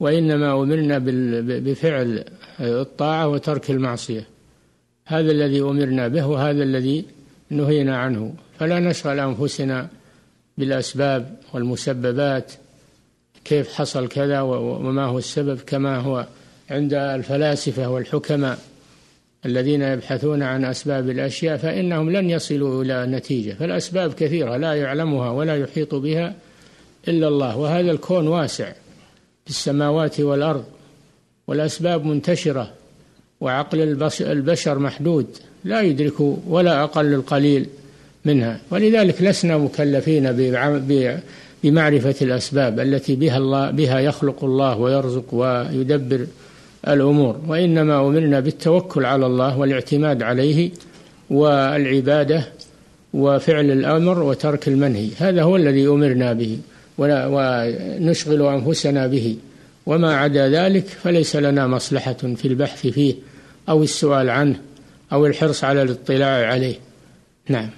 وإنما 0.00 0.52
أمرنا 0.52 0.98
بفعل 1.58 2.24
الطاعة 2.60 3.28
وترك 3.28 3.70
المعصية. 3.70 4.26
هذا 5.06 5.30
الذي 5.30 5.60
أمرنا 5.60 6.08
به 6.08 6.26
وهذا 6.26 6.62
الذي 6.62 7.04
نهينا 7.50 7.96
عنه. 7.96 8.34
فلا 8.58 8.80
نشغل 8.80 9.20
أنفسنا 9.20 9.88
بالأسباب 10.58 11.36
والمسببات. 11.52 12.52
كيف 13.44 13.72
حصل 13.72 14.08
كذا 14.08 14.40
وما 14.40 15.04
هو 15.04 15.18
السبب؟ 15.18 15.60
كما 15.60 15.98
هو 15.98 16.26
عند 16.70 16.94
الفلاسفة 16.94 17.90
والحكماء 17.90 18.58
الذين 19.46 19.82
يبحثون 19.82 20.42
عن 20.42 20.64
أسباب 20.64 21.10
الأشياء 21.10 21.56
فإنهم 21.56 22.10
لن 22.10 22.30
يصلوا 22.30 22.84
إلى 22.84 23.06
نتيجة. 23.06 23.52
فالأسباب 23.52 24.14
كثيرة 24.14 24.56
لا 24.56 24.74
يعلمها 24.74 25.30
ولا 25.30 25.56
يحيط 25.56 25.94
بها 25.94 26.34
إلا 27.08 27.28
الله. 27.28 27.56
وهذا 27.56 27.90
الكون 27.90 28.28
واسع 28.28 28.72
في 29.44 29.50
السماوات 29.50 30.20
والأرض 30.20 30.64
والأسباب 31.46 32.04
منتشرة. 32.04 32.79
وعقل 33.40 33.98
البشر 34.20 34.78
محدود 34.78 35.26
لا 35.64 35.80
يدرك 35.80 36.20
ولا 36.48 36.82
أقل 36.82 37.14
القليل 37.14 37.66
منها. 38.24 38.60
ولذلك 38.70 39.22
لسنا 39.22 39.58
مكلفين 39.58 40.32
بمعرفة 41.64 42.14
الأسباب 42.22 42.80
التي 42.80 43.16
بها 43.16 43.38
الله 43.38 43.70
بها 43.70 43.98
يخلق 43.98 44.44
الله 44.44 44.78
ويرزق 44.78 45.34
ويدبر 45.34 46.26
الأمور. 46.88 47.40
وإنما 47.48 48.00
أمرنا 48.00 48.40
بالتوكل 48.40 49.04
على 49.04 49.26
الله 49.26 49.58
والاعتماد 49.58 50.22
عليه 50.22 50.70
والعبادة 51.30 52.44
وفعل 53.14 53.70
الأمر 53.70 54.22
وترك 54.22 54.68
المنهي. 54.68 55.08
هذا 55.18 55.42
هو 55.42 55.56
الذي 55.56 55.86
أمرنا 55.86 56.32
به 56.32 56.58
ونشغل 56.98 58.42
أنفسنا 58.42 59.06
به. 59.06 59.36
وما 59.86 60.16
عدا 60.16 60.48
ذلك 60.48 60.84
فليس 60.86 61.36
لنا 61.36 61.66
مصلحة 61.66 62.12
في 62.12 62.48
البحث 62.48 62.86
فيه. 62.86 63.14
أو 63.70 63.82
السؤال 63.82 64.30
عنه 64.30 64.60
أو 65.12 65.26
الحرص 65.26 65.64
على 65.64 65.82
الاطلاع 65.82 66.52
عليه. 66.52 66.78
نعم. 67.48 67.70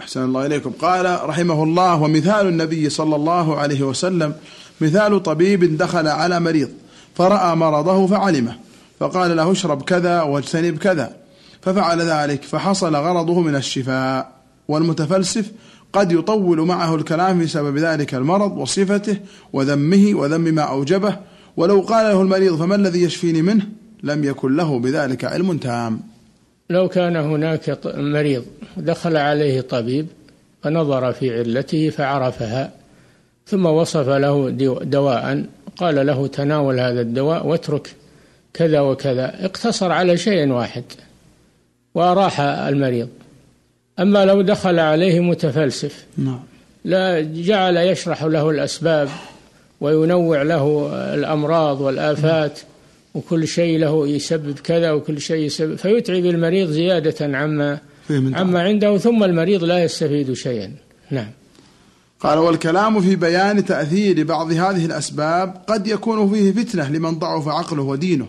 أحسن 0.00 0.24
الله 0.24 0.46
إليكم. 0.46 0.70
قال 0.70 1.28
رحمه 1.28 1.62
الله 1.62 2.02
ومثال 2.02 2.46
النبي 2.48 2.90
صلى 2.90 3.16
الله 3.16 3.56
عليه 3.56 3.82
وسلم 3.82 4.34
مثال 4.80 5.22
طبيب 5.22 5.76
دخل 5.76 6.08
على 6.08 6.40
مريض 6.40 6.68
فرأى 7.14 7.56
مرضه 7.56 8.06
فعلمه 8.06 8.56
فقال 9.00 9.36
له 9.36 9.52
اشرب 9.52 9.82
كذا 9.82 10.22
واجتنب 10.22 10.78
كذا. 10.78 11.16
ففعل 11.62 12.00
ذلك 12.00 12.42
فحصل 12.42 12.96
غرضه 12.96 13.40
من 13.40 13.56
الشفاء 13.56 14.32
والمتفلسف 14.68 15.52
قد 15.92 16.12
يطول 16.12 16.60
معه 16.60 16.94
الكلام 16.94 17.40
في 17.40 17.46
سبب 17.46 17.78
ذلك 17.78 18.14
المرض 18.14 18.58
وصفته 18.58 19.16
وذمه 19.52 20.14
وذم 20.14 20.40
ما 20.40 20.62
أوجبه. 20.62 21.16
ولو 21.56 21.80
قال 21.80 22.06
له 22.06 22.22
المريض 22.22 22.56
فما 22.56 22.74
الذي 22.74 23.02
يشفيني 23.02 23.42
منه؟ 23.42 23.66
لم 24.04 24.24
يكن 24.24 24.56
له 24.56 24.78
بذلك 24.78 25.24
علم 25.24 25.58
تام. 25.58 26.00
لو 26.70 26.88
كان 26.88 27.16
هناك 27.16 27.78
مريض 27.86 28.44
دخل 28.76 29.16
عليه 29.16 29.60
طبيب 29.60 30.06
فنظر 30.62 31.12
في 31.12 31.38
علته 31.38 31.90
فعرفها 31.90 32.72
ثم 33.46 33.66
وصف 33.66 34.08
له 34.08 34.50
دواء 34.82 35.44
قال 35.76 36.06
له 36.06 36.26
تناول 36.26 36.80
هذا 36.80 37.00
الدواء 37.00 37.46
واترك 37.46 37.94
كذا 38.54 38.80
وكذا. 38.80 39.44
اقتصر 39.44 39.92
على 39.92 40.16
شيء 40.16 40.48
واحد 40.48 40.84
وأراح 41.94 42.40
المريض. 42.40 43.08
أما 43.98 44.24
لو 44.24 44.42
دخل 44.42 44.78
عليه 44.78 45.20
متفلسف 45.20 46.04
نعم. 46.18 46.40
لا 46.84 47.20
جعل 47.20 47.76
يشرح 47.76 48.22
له 48.24 48.50
الأسباب 48.50 49.08
وينوع 49.80 50.42
له 50.42 50.90
الأمراض 51.14 51.80
والآفات 51.80 52.60
وكل 53.14 53.48
شيء 53.48 53.78
له 53.78 54.08
يسبب 54.08 54.58
كذا 54.58 54.92
وكل 54.92 55.20
شيء 55.20 55.46
يسبب 55.46 55.74
فيتعب 55.74 56.24
المريض 56.24 56.70
زيادة 56.70 57.38
عما 57.38 57.78
عما 58.10 58.62
عنده 58.62 58.98
ثم 58.98 59.24
المريض 59.24 59.64
لا 59.64 59.84
يستفيد 59.84 60.32
شيئا. 60.32 60.72
نعم. 61.10 61.30
قال 62.20 62.38
والكلام 62.38 63.00
في 63.00 63.16
بيان 63.16 63.64
تأثير 63.64 64.24
بعض 64.24 64.52
هذه 64.52 64.86
الأسباب 64.86 65.54
قد 65.66 65.86
يكون 65.86 66.32
فيه 66.32 66.52
فتنة 66.52 66.90
لمن 66.90 67.18
ضعف 67.18 67.48
عقله 67.48 67.82
ودينه. 67.82 68.28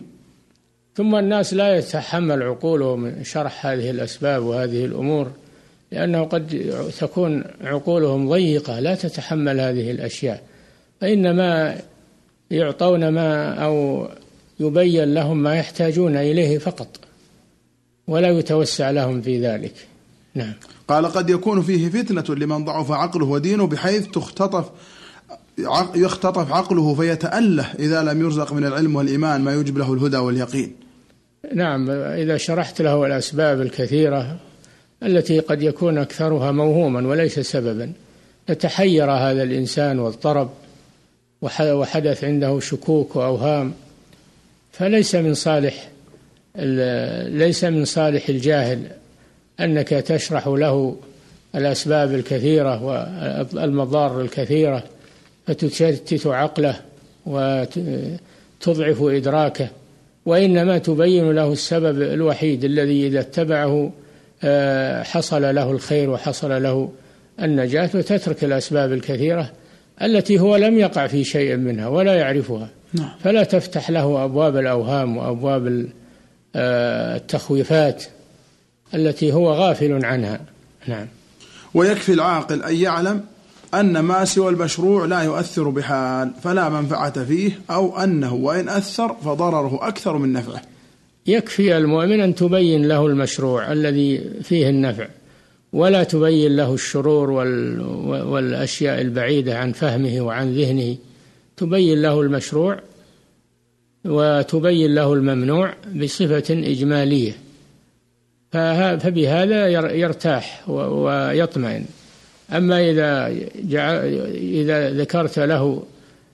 ثم 0.96 1.16
الناس 1.16 1.54
لا 1.54 1.78
يتحمل 1.78 2.44
عقولهم 2.44 3.24
شرح 3.24 3.66
هذه 3.66 3.90
الأسباب 3.90 4.44
وهذه 4.44 4.86
الأمور 4.86 5.32
لأنه 5.92 6.24
قد 6.24 6.74
تكون 7.00 7.44
عقولهم 7.62 8.30
ضيقة 8.30 8.80
لا 8.80 8.96
تتحمل 8.96 9.60
هذه 9.60 9.92
الأشياء. 9.92 10.44
فإنما 11.02 11.78
يعطون 12.52 13.10
ما 13.10 13.54
أو 13.54 14.08
يبين 14.60 15.14
لهم 15.14 15.44
ما 15.44 15.56
يحتاجون 15.56 16.18
إليه 16.18 16.58
فقط 16.58 17.00
ولا 18.08 18.30
يتوسع 18.30 18.92
لهم 18.92 19.22
في 19.22 19.48
ذلك. 19.48 19.74
نعم. 20.36 20.54
قال 20.88 21.06
قد 21.06 21.30
يكون 21.30 21.62
فيه 21.62 21.90
فتنة 21.90 22.36
لمن 22.36 22.66
ضعف 22.66 22.92
عقله 22.92 23.26
ودينه 23.26 23.68
بحيث 23.68 24.08
تختطف 24.08 24.66
يختطف 25.96 26.52
عقله 26.52 26.96
فيتأله 26.96 27.66
إذا 27.80 28.04
لم 28.04 28.22
يرزق 28.22 28.54
من 28.54 28.66
العلم 28.66 28.96
والإيمان 28.96 29.42
ما 29.42 29.54
يوجب 29.54 29.78
له 29.78 29.94
الهدى 29.94 30.18
واليقين. 30.18 30.76
نعم 31.54 31.90
إذا 31.90 32.38
شرحت 32.38 32.82
له 32.82 33.06
الأسباب 33.06 33.62
الكثيرة 33.62 34.38
التي 35.04 35.40
قد 35.40 35.62
يكون 35.62 35.98
أكثرها 35.98 36.52
موهوما 36.52 37.08
وليس 37.08 37.40
سببا 37.40 37.92
يتحير 38.50 39.12
هذا 39.12 39.44
الإنسان 39.44 40.00
واضطرب 40.00 40.50
وحدث 41.62 42.24
عنده 42.24 42.60
شكوك 42.60 43.16
وأوهام. 43.16 43.74
فليس 44.78 45.16
من 45.16 45.34
صالح 45.34 45.88
ليس 47.28 47.64
من 47.64 47.86
صالح 47.86 48.30
الجاهل 48.30 48.80
أنك 49.60 49.90
تشرح 49.90 50.48
له 50.48 50.96
الأسباب 51.56 52.14
الكثيرة 52.14 52.84
والمضار 53.54 54.22
الكثيرة 54.22 54.84
فتشتت 55.48 56.28
عقله 56.28 56.76
وتضعف 57.26 59.02
إدراكه 59.02 59.68
وإنما 60.26 60.78
تبين 60.78 61.32
له 61.32 61.52
السبب 61.54 62.02
الوحيد 62.02 62.64
الذي 62.64 63.08
إذا 63.08 63.20
اتبعه 63.20 63.92
آه، 64.44 65.04
حصل 65.04 65.56
له 65.56 65.72
الخير 65.72 66.10
وحصل 66.10 66.64
له 66.64 66.92
النجاة 67.42 67.90
وتترك 67.94 68.44
الأسباب 68.44 68.94
الكثيرة 68.94 69.52
التي 70.02 70.40
هو 70.40 70.56
لم 70.56 70.80
يقع 70.80 71.08
في 71.08 71.24
شيء 71.24 71.56
منها 71.56 71.88
ولا 71.88 72.14
يعرفها. 72.14 72.70
نعم. 72.94 73.10
فلا 73.24 73.44
تفتح 73.44 73.90
له 73.90 74.24
أبواب 74.24 74.58
الأوهام 74.58 75.18
وأبواب 75.18 75.88
آه، 76.56 77.16
التخويفات 77.16 78.04
التي 78.94 79.34
هو 79.34 79.54
غافل 79.54 80.06
عنها. 80.06 80.40
نعم. 80.88 81.08
ويكفي 81.74 82.14
العاقل 82.14 82.64
أن 82.64 82.76
يعلم 82.76 83.22
أن 83.74 84.00
ما 84.00 84.26
سوى 84.26 84.50
المشروع 84.50 85.06
لا 85.06 85.22
يؤثر 85.22 85.70
بحال 85.70 86.32
فلا 86.44 86.70
منفعة 86.70 87.24
فيه 87.24 87.60
أو 87.70 87.98
أنه 87.98 88.34
وإن 88.34 88.70
أثر 88.70 89.14
فضرره 89.14 89.88
أكثر 89.88 90.18
من 90.18 90.34
نفعه. 90.34 90.62
يكفي 91.28 91.78
المؤمن 91.78 92.22
أن 92.22 92.36
تبين 92.36 92.88
له 92.88 93.06
المشروع 93.06 93.72
الذي 93.72 94.32
فيه 94.44 94.70
النفع. 94.70 95.08
ولا 95.76 96.04
تبين 96.04 96.56
له 96.56 96.74
الشرور 96.74 97.30
والأشياء 98.10 99.02
البعيدة 99.02 99.58
عن 99.58 99.72
فهمه 99.72 100.22
وعن 100.22 100.54
ذهنه. 100.54 100.98
تبين 101.58 102.02
له 102.02 102.22
المشروع 102.22 102.80
وتبين 104.06 104.96
له 104.96 105.14
الممنوع 105.14 105.74
بصفة 105.96 106.46
إجمالية. 106.50 107.32
فبهذا 109.00 109.68
يرتاح 109.94 110.70
ويطمئن. 110.70 111.86
أما 112.52 112.90
إذا 112.90 113.28
إذا 114.34 114.90
ذكرت 114.90 115.40
له 115.40 115.84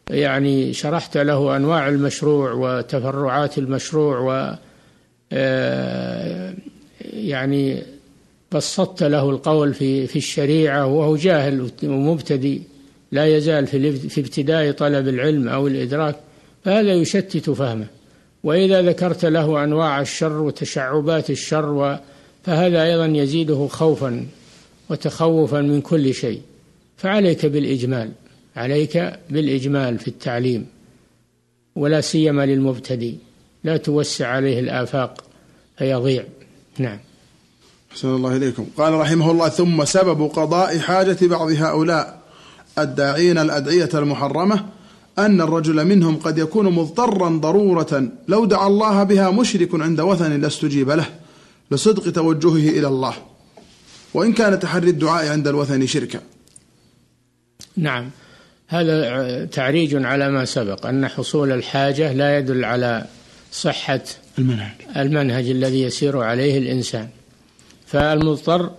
يعني 0.09 0.73
شرحت 0.73 1.17
له 1.17 1.55
أنواع 1.55 1.89
المشروع 1.89 2.51
وتفرعات 2.51 3.57
المشروع 3.57 4.19
و 4.19 4.55
آه، 5.33 6.53
يعني 7.01 7.83
بسطت 8.51 9.03
له 9.03 9.29
القول 9.29 9.73
في 9.73 10.07
في 10.07 10.15
الشريعة 10.15 10.85
وهو 10.85 11.15
جاهل 11.15 11.71
ومبتدئ 11.83 12.61
لا 13.11 13.37
يزال 13.37 13.67
في 13.67 13.91
في 13.91 14.21
ابتداء 14.21 14.71
طلب 14.71 15.07
العلم 15.07 15.49
أو 15.49 15.67
الإدراك 15.67 16.15
فهذا 16.65 16.93
يشتت 16.93 17.49
فهمه. 17.49 17.87
وإذا 18.43 18.81
ذكرت 18.81 19.25
له 19.25 19.63
أنواع 19.63 20.01
الشر 20.01 20.41
وتشعبات 20.41 21.29
الشر 21.29 21.99
فهذا 22.43 22.83
أيضا 22.83 23.05
يزيده 23.05 23.67
خوفا 23.67 24.25
وتخوفا 24.89 25.61
من 25.61 25.81
كل 25.81 26.13
شيء. 26.13 26.41
فعليك 26.97 27.45
بالإجمال 27.45 28.11
عليك 28.55 29.13
بالإجمال 29.29 29.99
في 29.99 30.07
التعليم 30.07 30.65
ولا 31.75 32.01
سيما 32.01 32.45
للمبتدئ. 32.45 33.13
لا 33.63 33.77
توسع 33.77 34.27
عليه 34.27 34.59
الآفاق 34.59 35.23
فيضيع. 35.77 36.23
نعم. 36.79 36.99
أحسن 37.91 38.07
الله 38.07 38.35
إليكم. 38.35 38.65
قال 38.77 38.93
رحمه 38.93 39.31
الله 39.31 39.49
ثم 39.49 39.85
سبب 39.85 40.21
قضاء 40.21 40.79
حاجة 40.79 41.17
بعض 41.21 41.49
هؤلاء 41.51 42.21
الداعين 42.79 43.37
الأدعية 43.37 43.89
المحرمة 43.93 44.65
أن 45.19 45.41
الرجل 45.41 45.85
منهم 45.85 46.15
قد 46.15 46.37
يكون 46.37 46.65
مضطرا 46.73 47.29
ضرورة 47.29 48.11
لو 48.27 48.45
دعا 48.45 48.67
الله 48.67 49.03
بها 49.03 49.29
مشرك 49.29 49.69
عند 49.73 50.01
وثن 50.01 50.41
لاستجيب 50.41 50.89
له 50.89 51.05
لصدق 51.71 52.11
توجهه 52.11 52.69
إلى 52.79 52.87
الله. 52.87 53.13
وإن 54.13 54.33
كان 54.33 54.59
تحري 54.59 54.89
الدعاء 54.89 55.27
عند 55.27 55.47
الوثن 55.47 55.87
شركا. 55.87 56.19
نعم. 57.77 58.09
هذا 58.67 59.45
تعريج 59.45 60.05
على 60.05 60.31
ما 60.31 60.45
سبق 60.45 60.85
أن 60.85 61.07
حصول 61.07 61.51
الحاجة 61.51 62.13
لا 62.13 62.37
يدل 62.37 62.65
على 62.65 63.05
صحة 63.51 64.03
المنهج. 64.39 64.75
المنهج 64.97 65.49
الذي 65.49 65.81
يسير 65.81 66.17
عليه 66.17 66.57
الإنسان. 66.57 67.07
فالمضطر 67.91 68.69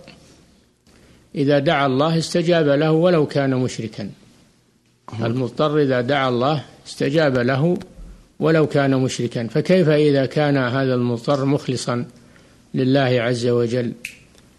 إذا 1.35 1.59
دعا 1.59 1.85
الله 1.85 2.17
استجاب 2.17 2.67
له 2.67 2.91
ولو 2.91 3.25
كان 3.25 3.55
مشركا. 3.55 4.09
المضطر 5.21 5.79
إذا 5.79 6.01
دعا 6.01 6.29
الله 6.29 6.63
استجاب 6.87 7.37
له 7.37 7.77
ولو 8.39 8.67
كان 8.67 8.95
مشركا. 8.95 9.47
فكيف 9.47 9.89
إذا 9.89 10.25
كان 10.25 10.57
هذا 10.57 10.93
المضطر 10.95 11.45
مخلصا 11.45 12.05
لله 12.73 13.21
عز 13.21 13.47
وجل؟ 13.47 13.91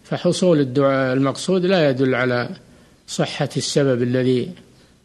فحصول 0.03 0.59
الدعاء 0.59 1.13
المقصود 1.13 1.65
لا 1.65 1.89
يدل 1.89 2.15
على 2.15 2.49
صحة 3.07 3.49
السبب 3.57 4.03
الذي 4.03 4.51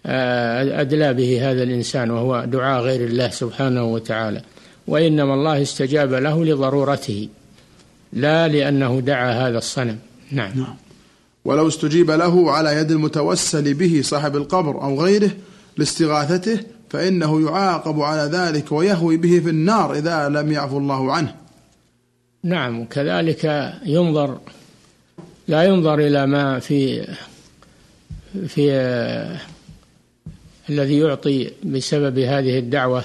آه، 0.07 0.81
أدلى 0.81 1.15
به 1.15 1.51
هذا 1.51 1.63
الإنسان 1.63 2.11
وهو 2.11 2.45
دعاء 2.45 2.83
غير 2.83 3.05
الله 3.05 3.29
سبحانه 3.31 3.85
وتعالى. 3.85 4.43
وإنما 4.87 5.35
الله 5.35 5.63
استجاب 5.63 6.13
له 6.13 6.45
لضرورته. 6.45 7.29
لا 8.13 8.49
لأنه 8.49 9.01
دعا 9.01 9.33
هذا 9.33 9.59
الصنم. 9.59 9.99
نعم, 10.33 10.59
نعم. 10.59 10.77
ولو 11.45 11.69
استجيب 11.69 12.11
له 12.11 12.53
على 12.53 12.77
يد 12.77 12.91
المتوسل 12.91 13.75
به 13.75 14.01
صاحب 14.05 14.37
القبر 14.37 14.83
أو 14.83 15.03
غيره 15.03 15.31
لاستغاثته 15.77 16.61
فإنه 16.91 17.49
يعاقب 17.49 18.01
على 18.01 18.31
ذلك 18.37 18.73
ويهوي 18.73 19.17
به 19.17 19.41
في 19.41 19.51
النار 19.51 19.95
إذا 19.95 20.29
لم 20.29 20.53
يعفو 20.53 20.79
الله 20.79 21.13
عنه. 21.13 21.35
نعم. 22.45 22.81
وكذلك 22.81 23.73
ينظر 23.85 24.39
لا 25.49 25.63
ينظر 25.63 25.99
إلى 25.99 26.27
ما 26.27 26.59
في 26.59 27.09
في 28.47 28.71
الذي 30.69 30.99
يعطي 30.99 31.51
بسبب 31.65 32.19
هذه 32.19 32.59
الدعوة 32.59 33.05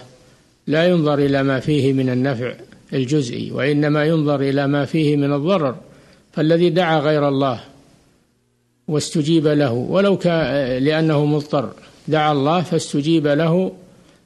لا 0.68 0.86
ينظر 0.86 1.20
إلى 1.20 1.44
ما 1.44 1.60
فيه 1.60 1.94
من 1.94 2.10
النفع. 2.10 2.54
الجزئي 2.96 3.52
وإنما 3.52 4.06
ينظر 4.06 4.42
إلى 4.42 4.68
ما 4.68 4.86
فيه 4.86 5.18
من 5.18 5.34
الضرر 5.34 5.75
فالذي 6.34 6.70
دعا 6.70 7.00
غير 7.00 7.28
الله 7.28 7.60
واستجيب 8.88 9.48
له 9.48 9.72
ولو 9.72 10.18
كان 10.18 10.84
لأنه 10.84 11.25
مضطر. 11.25 11.70
دعا 12.08 12.32
الله 12.32 12.62
فاستجيب 12.62 13.28
له 13.28 13.72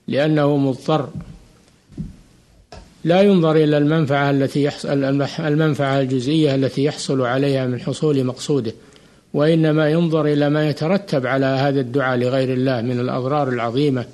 لأنه 0.08 0.58
مضطر. 0.58 1.10
لا 3.04 3.22
ينظر 3.22 3.56
إلى 3.56 3.78
المنفعة 3.78 4.30
التي 4.30 4.64
يحصل 4.64 5.22
المنفعة 5.40 6.00
الجزئية 6.00 6.56
التي 6.56 6.84
يحصل 6.84 7.22
عليها 7.22 7.68
من 7.68 7.80
حصول 7.80 8.24
مقصوده 8.24 8.74
وإنما 9.34 9.90
ينظر 9.90 10.26
إلى 10.26 10.50
ما 10.50 10.70
يترتب 10.70 11.28
على 11.28 11.46
هذا 11.46 11.80
الدعاء 11.80 12.18
لغير 12.18 12.54
الله 12.54 12.82
من 12.82 13.00
الأضرار 13.00 13.50
العظيمة. 13.50 14.06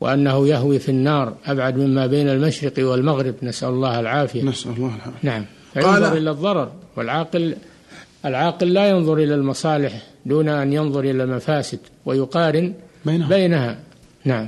وأنه 0.00 0.48
يهوي 0.48 0.78
في 0.78 0.88
النار 0.88 1.34
أبعد 1.46 1.78
مما 1.78 2.06
بين 2.06 2.28
المشرق 2.28 2.72
والمغرب. 2.78 3.34
نسأل 3.42 3.68
الله 3.68 4.00
العافية. 4.00 4.42
نسأل 4.42 4.70
الله 4.76 4.94
العافية. 4.94 5.18
نعم. 5.22 5.44
فينظر 5.74 6.16
إلى 6.16 6.30
الضرر 6.30 6.72
والعاقل 6.96 7.56
العاقل 8.24 8.72
لا 8.72 8.88
ينظر 8.88 9.16
إلى 9.16 9.34
المصالح 9.34 10.02
دون 10.26 10.48
أن 10.48 10.72
ينظر 10.72 11.00
إلى 11.00 11.24
المفاسد 11.24 11.78
ويقارن 12.06 12.74
بينها, 13.04 13.28
بينها. 13.28 13.78
نعم. 14.24 14.46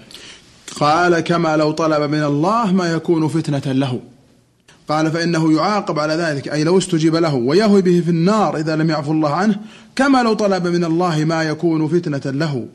قال 0.81 1.21
كما 1.21 1.57
لو 1.57 1.71
طلب 1.73 2.11
من 2.11 2.25
الله 2.25 2.73
ما 2.73 2.93
يكون 2.93 3.29
فتنة 3.29 3.73
له. 3.73 4.01
قال 4.89 5.11
فإنه 5.11 5.53
يعاقب 5.53 5.99
على 5.99 6.15
ذلك 6.15 6.49
أي 6.49 6.65
لو 6.65 6.79
استجيب 6.79 7.17
له 7.17 7.35
ويهوي 7.35 7.83
به 7.83 8.01
في 8.01 8.11
النار 8.11 8.57
إذا 8.57 8.77
لم 8.77 8.91
يعفو 8.91 9.13
الله 9.13 9.35
عنه 9.35 9.57
كما 9.97 10.23
لو 10.23 10.35
طلب 10.35 10.67
من 10.67 10.85
الله 10.85 11.25
ما 11.25 11.43
يكون 11.43 11.89
فتنة 11.89 12.33
له. 12.33 12.67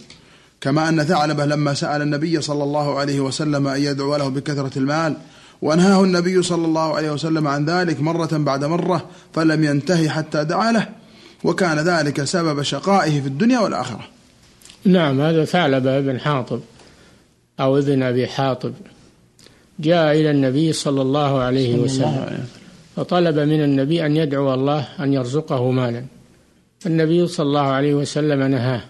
كما 0.62 0.90
أن 0.90 1.04
ثعلبة 1.04 1.46
لما 1.46 1.74
سأل 1.74 2.02
النبي 2.02 2.42
صلى 2.42 2.64
الله 2.64 3.00
عليه 3.00 3.20
وسلم 3.20 3.68
أن 3.68 3.82
يدعو 3.82 4.16
له 4.16 4.28
بكثرة 4.28 4.80
المال 4.80 5.18
وأنهاه 5.62 6.04
النبي 6.04 6.42
صلى 6.44 6.66
الله 6.66 6.96
عليه 6.96 7.12
وسلم 7.12 7.48
عن 7.48 7.66
ذلك 7.66 8.02
مرة 8.02 8.30
بعد 8.32 8.64
مرة 8.64 9.06
فلم 9.34 9.64
ينتهي 9.64 10.10
حتى 10.10 10.44
دعا 10.44 10.72
له 10.72 10.88
وكان 11.44 11.80
ذلك 11.80 12.24
سبب 12.24 12.62
شقائه 12.62 13.22
في 13.22 13.28
الدنيا 13.28 13.60
والآخرة. 13.60 14.08
نعم 14.86 15.22
هذا 15.22 15.46
ثعلبة 15.46 16.00
بن 16.00 16.20
حاطب 16.20 16.62
أو 17.60 17.78
ابن 17.78 18.04
أبي 18.04 18.28
حاطب 18.28 18.74
جاء 19.80 20.12
إلى 20.12 20.32
النبي 20.32 20.74
صلى 20.74 21.02
الله 21.02 21.40
عليه 21.40 21.76
وسلم. 21.76 22.46
فطلب 22.96 23.40
من 23.40 23.64
النبي 23.64 24.06
أن 24.06 24.16
يدعو 24.18 24.54
الله 24.54 24.88
أن 25.00 25.14
يرزقه 25.14 25.72
مالا. 25.72 26.06
النبي 26.86 27.28
صلى 27.28 27.46
الله 27.46 27.68
عليه 27.68 27.94
وسلم 27.94 28.44
نهاه. 28.44 28.82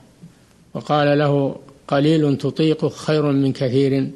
وقال 0.75 1.19
له 1.19 1.55
قليل 1.87 2.37
تطيقه 2.37 2.89
خير 2.89 3.31
من 3.31 3.53
كثير 3.53 4.09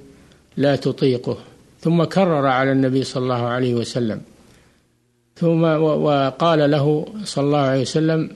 لا 0.58 0.76
تطيقه. 0.76 1.38
ثم 1.82 2.04
كرر 2.04 2.46
على 2.48 2.72
النبي 2.72 3.04
صلى 3.04 3.24
الله 3.24 3.48
عليه 3.48 3.74
وسلم. 3.74 4.22
ثم 5.36 5.64
وقال 6.08 6.72
له 6.72 7.06
صلى 7.24 7.44
الله 7.44 7.58
عليه 7.58 7.82
وسلم 7.82 8.30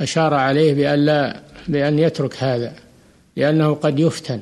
أشار 0.00 0.34
عليه 0.34 0.74
بأن 0.74 0.98
لا 0.98 1.40
بأن 1.68 1.98
يترك 1.98 2.34
هذا 2.38 2.72
لأنه 3.36 3.74
قد 3.74 3.98
يفتن 3.98 4.40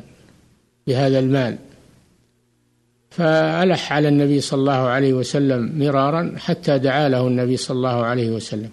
بهذا 0.87 1.19
المال. 1.19 1.59
فألح 3.11 3.93
على 3.93 4.09
النبي 4.09 4.41
صلى 4.41 4.61
الله 4.61 4.73
عليه 4.73 5.13
وسلم 5.13 5.79
مرارا 5.79 6.35
حتى 6.39 6.79
دعا 6.79 7.09
له 7.09 7.27
النبي 7.27 7.57
صلى 7.57 7.77
الله 7.77 8.05
عليه 8.05 8.31
وسلم. 8.31 8.71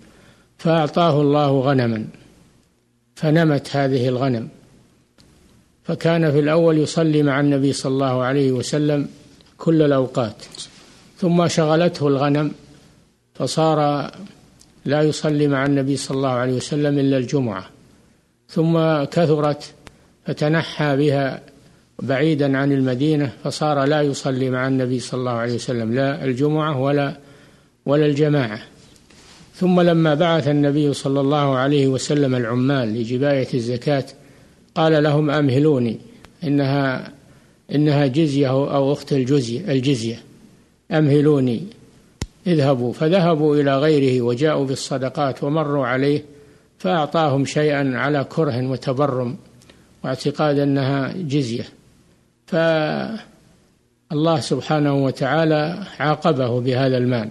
فأعطاه 0.57 1.21
الله 1.21 1.59
غنما. 1.59 2.05
فنمت 3.21 3.75
هذه 3.75 4.07
الغنم. 4.07 4.47
فكان 5.83 6.31
في 6.31 6.39
الأول 6.39 6.77
يصلي 6.77 7.23
مع 7.23 7.39
النبي 7.39 7.73
صلى 7.73 7.93
الله 7.93 8.23
عليه 8.23 8.51
وسلم 8.51 9.07
كل 9.57 9.81
الأوقات. 9.81 10.35
ثم 11.17 11.47
شغلته 11.47 12.07
الغنم 12.07 12.51
فصار 13.33 14.11
لا 14.85 15.01
يصلي 15.01 15.47
مع 15.47 15.65
النبي 15.65 15.97
صلى 15.97 16.17
الله 16.17 16.29
عليه 16.29 16.53
وسلم 16.53 16.99
إلا 16.99 17.17
الجمعة. 17.17 17.69
ثم 18.49 19.03
كثرت 19.03 19.73
فتنحى 20.25 20.97
بها 20.97 21.41
بعيدا 21.99 22.57
عن 22.57 22.71
المدينة 22.71 23.31
فصار 23.43 23.83
لا 23.85 24.01
يصلي 24.01 24.49
مع 24.49 24.67
النبي 24.67 24.99
صلى 24.99 25.19
الله 25.19 25.31
عليه 25.31 25.55
وسلم 25.55 25.93
لا 25.93 26.25
الجمعة 26.25 26.79
ولا 26.79 27.17
ولا 27.85 28.05
الجماعة. 28.05 28.59
ثم 29.61 29.81
لما 29.81 30.13
بعث 30.13 30.47
النبي 30.47 30.93
صلى 30.93 31.21
الله 31.21 31.55
عليه 31.55 31.87
وسلم 31.87 32.35
العمال 32.35 32.93
لجباية 32.93 33.47
الزكاة 33.53 34.05
قال 34.75 35.03
لهم 35.03 35.29
أمهلوني 35.29 35.97
إنها 36.43 37.11
إنها 37.75 38.07
جزية 38.07 38.47
أو 38.47 38.93
أخت 38.93 39.13
الجزية 39.13 39.71
الجزية. 39.71 40.19
أمهلوني. 40.91 41.63
اذهبوا. 42.47 42.93
فذهبوا 42.93 43.55
إلى 43.55 43.77
غيره 43.77 44.21
وجاءوا 44.21 44.65
بالصدقات 44.65 45.43
ومروا 45.43 45.85
عليه 45.85 46.23
فأعطاهم 46.77 47.45
شيئا 47.45 47.97
على 47.97 48.23
كره 48.23 48.67
وتبرم 48.67 49.37
واعتقاد 50.03 50.59
أنها 50.59 51.13
جزية. 51.17 51.65
فالله 52.47 53.19
سبحانه 54.39 55.03
وتعالى 55.05 55.83
عاقبه 55.99 56.61
بهذا 56.61 56.97
المال. 56.97 57.29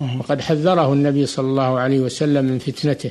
وقد 0.00 0.40
حذره 0.40 0.92
النبي 0.92 1.26
صلى 1.26 1.46
الله 1.46 1.78
عليه 1.78 2.00
وسلم 2.00 2.44
من 2.44 2.58
فتنته 2.58 3.10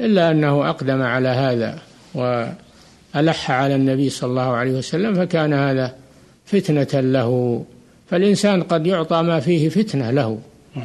إلا 0.00 0.30
أنه 0.30 0.70
أقدم 0.70 1.02
على 1.02 1.28
هذا 1.28 1.78
وألح 2.14 3.50
على 3.50 3.74
النبي 3.74 4.10
صلى 4.10 4.30
الله 4.30 4.56
عليه 4.56 4.72
وسلم 4.72 5.14
فكان 5.14 5.52
هذا 5.54 5.94
فتنة 6.44 7.00
له. 7.00 7.64
فالإنسان 8.10 8.62
قد 8.62 8.86
يعطى 8.86 9.22
ما 9.22 9.40
فيه 9.40 9.68
فتنة 9.68 10.10
له. 10.10 10.38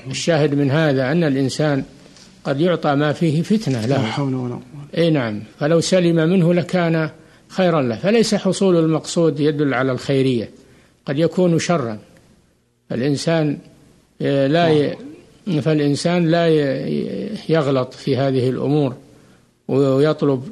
الشاهد 0.09 0.55
من 0.55 0.71
هذا 0.71 1.11
أن 1.11 1.23
الإنسان 1.23 1.83
قد 2.43 2.61
يعطى 2.61 2.95
ما 2.95 3.13
فيه 3.13 3.41
فتنة 3.41 3.81
له. 3.81 3.97
لا 3.97 4.01
حول 4.01 4.33
ولا 4.33 4.53
قوة. 4.53 4.61
أي 4.97 5.09
نعم. 5.09 5.43
فلو 5.59 5.79
سلم 5.79 6.15
منه 6.15 6.53
لكان 6.53 7.09
خيرا 7.47 7.81
له. 7.81 7.95
فليس 7.95 8.35
حصول 8.35 8.75
المقصود 8.75 9.39
يدل 9.39 9.73
على 9.73 9.91
الخيرية 9.91 10.49
قد 11.05 11.19
يكون 11.19 11.59
شرا. 11.59 11.97
فالإنسان 12.89 13.57
آه، 14.21 14.47
لا 14.47 14.69
ي... 14.69 14.95
فالإنسان 15.61 16.27
لا 16.27 16.47
يغلط 17.49 17.93
في 17.93 18.17
هذه 18.17 18.49
الأمور 18.49 18.93
ويطلب 19.67 20.49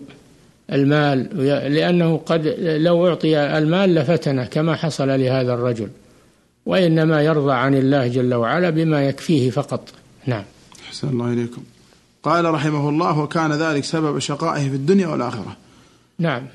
المال 0.72 1.38
لأنه 1.74 2.18
قد 2.18 2.48
لو 2.60 3.08
أعطي 3.08 3.58
المال 3.58 3.96
لفتنه 3.96 4.46
كما 4.46 4.76
حصل 4.76 5.08
لهذا 5.08 5.54
الرجل 5.54 5.90
وإنما 6.66 7.22
يرضى 7.22 7.54
عن 7.54 7.76
الله 7.76 8.08
جل 8.08 8.34
وعلا 8.34 8.70
بما 8.70 9.08
يكفيه 9.08 9.50
فقط. 9.50 9.90
نعم. 10.26 10.44
أحسن 10.88 11.10
الله 11.10 11.34
إليكم. 11.34 11.62
قال 12.24 12.46
رحمه 12.46 12.90
الله 12.90 13.20
وكان 13.20 13.52
ذلك 13.52 13.84
سبب 13.84 14.20
شقائه 14.20 14.70
في 14.70 14.76
الدنيا 14.76 15.08
والآخرة. 15.08 15.58
نعم. 16.20 16.48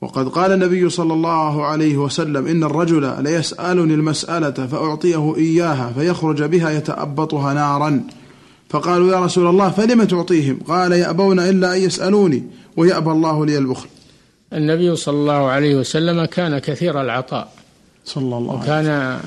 وقد 0.00 0.28
قال 0.28 0.52
النبي 0.52 0.90
صلى 0.90 1.12
الله 1.12 1.66
عليه 1.66 1.96
وسلم 1.96 2.46
إن 2.46 2.64
الرجل 2.64 3.22
ليسألني 3.22 3.94
المسألة 3.94 4.66
فأعطيه 4.66 5.36
إياها 5.36 5.92
فيخرج 5.98 6.42
بها 6.42 6.70
يتأبطها 6.70 7.54
نارا. 7.54 8.02
فقالوا 8.68 9.12
يا 9.12 9.24
رسول 9.24 9.46
الله 9.46 9.70
فلم 9.70 10.04
تعطيهم؟ 10.04 10.58
قال 10.68 10.92
يأبون 10.92 11.40
إلا 11.40 11.76
أن 11.76 11.80
يسألوني 11.80 12.42
ويأبى 12.76 13.10
الله 13.10 13.46
لي 13.46 13.58
البخل. 13.58 13.88
النبي 14.52 14.96
صلى 14.96 15.14
الله 15.14 15.48
عليه 15.48 15.76
وسلم 15.76 16.24
كان 16.24 16.58
كثير 16.58 17.00
العطاء. 17.00 17.52
صلى 18.04 18.38
الله 18.38 18.52
عليه 18.52 18.62
وكان 18.62 19.20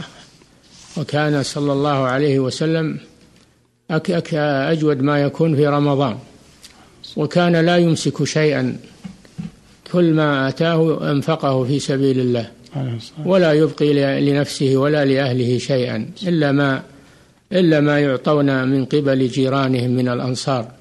وكان 0.98 1.44
صلى 1.44 1.74
الله 1.74 1.90
عليه 2.08 2.40
وسلم 2.40 3.00
أك 3.92 4.12
أك 4.12 4.34
أجود 4.74 5.02
ما 5.02 5.22
يكون 5.22 5.56
في 5.56 5.68
رمضان. 5.68 6.18
وكان 7.18 7.56
لا 7.56 7.78
يمسك 7.78 8.24
شيئا. 8.24 8.78
كل 9.92 10.14
ما 10.14 10.48
أتاه 10.48 11.12
أنفقه 11.12 11.64
في 11.64 11.80
سبيل 11.80 12.20
الله. 12.20 12.52
ولا 13.26 13.54
يبقي 13.54 14.22
لنفسه 14.22 14.78
ولا 14.78 15.06
لأهله 15.06 15.58
شيئا 15.58 16.10
إلا 16.24 16.52
ما 16.52 16.84
إلا 17.52 17.80
ما 17.80 18.00
يعطون 18.00 18.68
من 18.68 18.86
قبل 18.86 19.28
جيرانهم 19.28 19.92
من 19.92 20.08
الأنصار. 20.10 20.72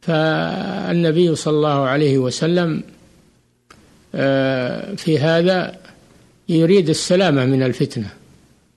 فالنبي 0.00 1.34
صلى 1.34 1.56
الله 1.56 1.80
عليه 1.80 2.18
وسلم 2.18 2.82
آه، 4.14 4.94
في 4.94 5.18
هذا 5.18 5.76
يريد 6.48 6.88
السلامة 6.88 7.44
من 7.44 7.62
الفتنة 7.62 8.10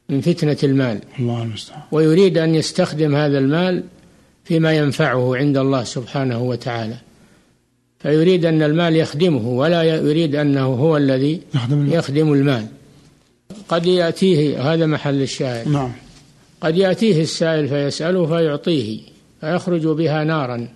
من 0.10 0.22
فتنة 0.22 0.58
المال. 0.64 1.00
الله 1.20 1.44
المستعان. 1.44 1.82
ويريد 1.92 2.38
أن 2.38 2.56
يستخدم 2.56 3.16
هذا 3.16 3.38
المال 3.38 3.84
فيما 4.44 4.74
ينفعه 4.74 5.36
عند 5.36 5.58
الله 5.58 5.84
سبحانه 5.84 6.42
وتعالى. 6.42 7.05
فيريد 8.06 8.46
أن 8.46 8.62
المال 8.62 8.96
يخدمه 8.96 9.48
ولا 9.48 9.84
يريد 9.84 10.36
أنه 10.36 10.66
هو 10.66 10.98
الذي 10.98 11.42
يخدم, 11.56 11.94
يخدم 11.94 12.34
المال. 12.34 12.68
قد 13.70 13.86
يأتيه 13.86 14.74
هذا 14.74 14.86
محل 14.86 15.22
الشاهد. 15.22 15.68
نعم. 15.68 15.92
قد 16.62 16.78
يأتيه 16.78 17.22
السائل 17.22 17.68
فيسأله 17.68 18.26
فيعطيه 18.26 19.00
فيخرج 19.42 19.88
بها 19.88 20.24
نارا 20.24 20.68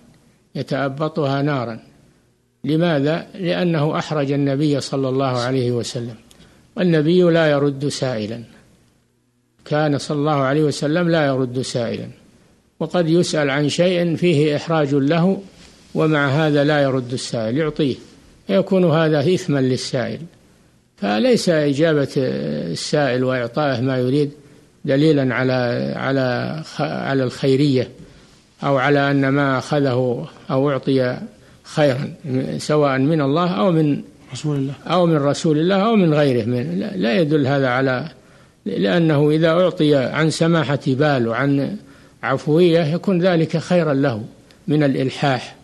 يتأبطها 0.54 1.42
نارا. 1.42 1.80
لماذا؟ 2.64 3.26
لأنه 3.34 3.98
أحرج 3.98 4.32
النبي 4.32 4.80
صلى 4.80 5.08
الله 5.08 5.38
عليه 5.38 5.72
وسلم. 5.72 6.14
والنبي 6.76 7.22
لا 7.22 7.50
يرد 7.50 7.88
سائلا. 7.88 8.42
كان 9.64 9.98
صلى 9.98 10.18
الله 10.18 10.36
عليه 10.36 10.62
وسلم 10.62 11.08
لا 11.08 11.26
يرد 11.26 11.60
سائلا. 11.60 12.08
وقد 12.80 13.08
يسأل 13.08 13.50
عن 13.50 13.68
شيء 13.68 14.16
فيه 14.16 14.56
إحراج 14.56 14.94
له 14.94 15.42
ومع 15.94 16.28
هذا 16.28 16.64
لا 16.64 16.82
يرد 16.82 17.12
السائل 17.12 17.56
يعطيه. 17.58 17.96
فيكون 18.46 18.84
هذا 18.84 19.34
إثما 19.34 19.58
للسائل. 19.58 20.20
فليس 20.96 21.48
إجابة 21.48 22.08
السائل 22.16 23.24
وإعطائه 23.24 23.80
ما 23.80 23.98
يريد 23.98 24.30
دليلا 24.84 25.34
على 25.34 25.92
على 25.96 26.62
على 26.80 27.22
الخيرية 27.22 27.88
أو 28.64 28.76
على 28.76 29.10
أن 29.10 29.28
ما 29.28 29.58
أخذه 29.58 30.26
أو 30.50 30.70
أعطي 30.70 31.18
خيرا 31.64 32.14
سواء 32.58 32.98
من 32.98 33.20
الله 33.20 33.50
أو 33.50 33.72
من 33.72 34.02
رسول 34.32 34.56
الله. 34.56 34.74
أو 34.86 35.06
من 35.06 35.16
رسول 35.16 35.58
الله 35.58 35.76
أو 35.76 35.96
من 35.96 36.14
غيره 36.14 36.44
من 36.44 36.78
لا 36.96 37.20
يدل 37.20 37.46
هذا 37.46 37.68
على 37.68 38.08
لأنه 38.66 39.30
إذا 39.30 39.48
أعطي 39.48 39.96
عن 39.96 40.30
سماحة 40.30 40.80
بال 40.86 41.28
وعن 41.28 41.76
عفوية 42.22 42.80
يكون 42.94 43.22
ذلك 43.22 43.56
خيرا 43.56 43.94
له 43.94 44.24
من 44.68 44.82
الإلحاح. 44.82 45.56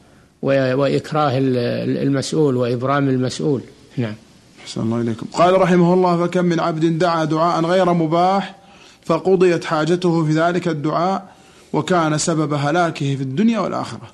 وإكراه 0.46 1.32
المسؤول 1.38 2.56
وإبرام 2.56 3.08
المسؤول. 3.08 3.60
نعم. 3.96 4.14
أحسن 4.62 4.80
الله 4.80 5.00
إليكم. 5.00 5.26
قال 5.32 5.60
رحمه 5.60 5.94
الله 5.94 6.26
فكم 6.26 6.44
من 6.44 6.60
عبد 6.60 6.98
دعا 6.98 7.24
دعاء 7.24 7.64
غير 7.64 7.92
مباح 7.92 8.56
فقضيت 9.02 9.64
حاجته 9.64 10.24
في 10.24 10.32
ذلك 10.32 10.68
الدعاء 10.68 11.34
وكان 11.72 12.18
سبب 12.18 12.52
هلاكه 12.52 13.16
في 13.16 13.22
الدنيا 13.22 13.60
والآخرة. 13.60 14.10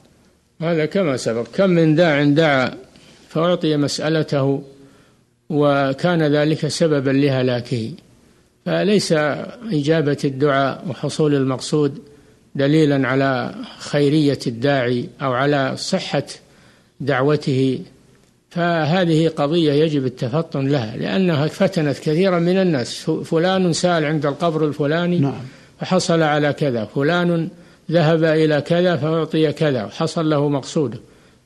هذا 0.61 0.87
كما 0.87 1.16
سبق. 1.16 1.47
كم 1.55 1.71
من 1.71 1.95
داع 1.95 2.25
دعا 2.25 2.75
فأعطي 3.29 3.77
مسألته 3.77 4.62
وكان 5.51 6.23
ذلك 6.23 6.68
سببا 6.68 7.11
لهلاكه. 7.11 7.92
فليس 8.66 9.12
إجابة 9.73 10.18
الدعاء 10.25 10.85
وحصول 10.88 11.35
المقصود 11.35 12.12
دليلا 12.55 13.09
على 13.09 13.55
خيرية 13.79 14.38
الداعي 14.47 15.09
أو 15.23 15.33
على 15.33 15.77
صحة 15.77 16.25
دعوته. 17.01 17.81
فهذه 18.51 19.29
قضية 19.29 19.73
يجب 19.73 20.07
التفطن 20.07 20.69
لها 20.69 20.97
لأنها 20.97 21.47
فتنت 21.47 21.99
كثيرا 21.99 22.38
من 22.38 22.59
الناس. 22.59 23.11
فلان 23.25 23.73
سأل 23.73 24.05
عند 24.05 24.27
القبر 24.27 24.67
الفلاني 24.67 25.19
نعم. 25.19 25.41
فحصل 25.81 26.23
على 26.23 26.53
كذا. 26.53 26.85
فلان 26.85 27.49
ذهب 27.91 28.25
إلى 28.25 28.61
كذا 28.61 28.97
فأعطي 28.97 29.53
كذا 29.53 29.85
وحصل 29.85 30.31
له 30.31 30.49
مقصوده. 30.49 30.99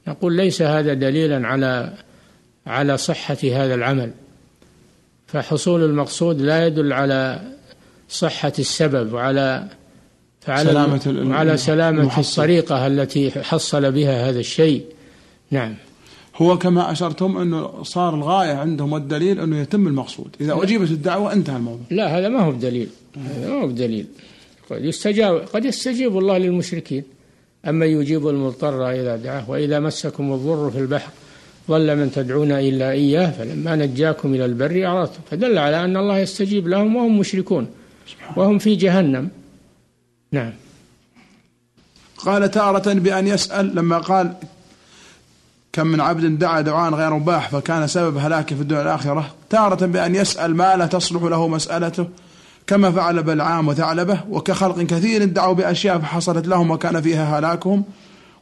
نقول 0.09 0.37
ليس 0.37 0.63
هذا 0.63 0.95
دليلا 0.95 1.47
على 1.47 1.93
على 2.67 2.97
صحة 2.97 3.39
هذا 3.45 3.75
العمل. 3.75 4.11
فحصول 5.27 5.85
المقصود 5.85 6.41
لا 6.41 6.67
يدل 6.67 6.93
على 6.93 7.41
صحة 8.09 8.53
السبب 8.59 9.13
وعلى 9.13 9.69
فعلى 10.47 10.71
سلامة 10.71 11.31
وعلى 11.31 11.57
سلامة 11.57 12.01
المحصل. 12.01 12.43
الطريقة 12.43 12.87
التي 12.87 13.31
حصل 13.31 13.93
بها 13.93 14.31
هذا 14.31 14.39
الشيء. 14.39 14.85
نعم. 15.51 15.75
هو 16.37 16.59
كما 16.59 16.93
أشرتم 16.93 17.37
أنه 17.39 17.83
صار 17.83 18.15
الغاية 18.15 18.53
عندهم 18.53 18.95
الدليل 18.95 19.41
أنه 19.41 19.61
يتم 19.61 19.87
المقصود. 19.87 20.37
إذا 20.41 20.63
أجيبت 20.63 20.91
الدعوة 20.91 21.33
انتهى 21.33 21.57
الموضوع. 21.57 21.87
لا 21.91 22.19
هذا 22.19 22.29
ما 22.29 22.41
هو 22.41 22.53
بدليل. 22.53 22.89
هذا 23.17 23.49
ما 23.49 23.63
هو 23.63 23.67
بدليل. 23.67 24.07
قد 24.71 24.85
يستجاب 24.85 25.35
قد 25.55 25.65
يستجيب 25.65 26.19
الله 26.19 26.39
للمشركين. 26.39 27.05
أما 27.69 27.87
يجيب 27.87 28.29
المضطر 28.29 28.91
إذا 28.91 29.17
دعاه 29.17 29.51
وإذا 29.51 29.81
مسكم 29.81 30.33
الضر 30.33 30.71
في 30.71 30.79
البحر 30.79 31.11
ضل 31.71 31.97
من 31.97 32.13
تدعون 32.13 32.53
إلا 32.53 32.91
إياه 32.91 33.31
فلما 33.31 33.77
نجاكم 33.77 34.35
إلى 34.35 34.45
البر 34.45 34.87
أعرضتم. 34.87 35.21
فدل 35.31 35.59
على 35.59 35.85
أن 35.85 35.97
الله 35.97 36.19
يستجيب 36.19 36.69
لهم 36.69 36.97
وهم 36.97 37.19
مشركون 37.19 37.67
وهم 38.37 38.59
في 38.59 38.75
جهنم. 38.75 39.29
نعم. 40.33 40.53
قال 42.17 42.51
تارة 42.51 42.93
بأن 42.93 43.27
يسأل 43.27 43.77
لما 43.77 43.99
قال 43.99 44.35
كم 45.73 45.87
من 45.87 46.01
عبد 46.01 46.39
دعا 46.39 46.61
دعاء 46.61 46.95
غير 46.95 47.15
مباح 47.15 47.49
فكان 47.49 47.87
سبب 47.87 48.17
هلاكه 48.17 48.57
في 48.57 48.63
الدنيا 48.63 48.81
والآخرة. 48.81 49.35
تارة 49.51 49.87
بأن 49.87 50.15
يسأل 50.15 50.57
ما 50.57 50.77
لا 50.77 50.87
تصلح 50.87 51.23
له 51.23 51.49
مسألته 51.49 52.09
كما 52.67 52.91
فعل 52.91 53.23
بلعام 53.23 53.69
وثعلبة 53.69 54.21
وكخلق 54.31 54.83
كثير 54.83 55.25
دعوا 55.25 55.55
بأشياء 55.55 55.99
فحصلت 55.99 56.47
لهم 56.47 56.71
وكان 56.71 57.01
فيها 57.01 57.39
هلاكهم. 57.39 57.85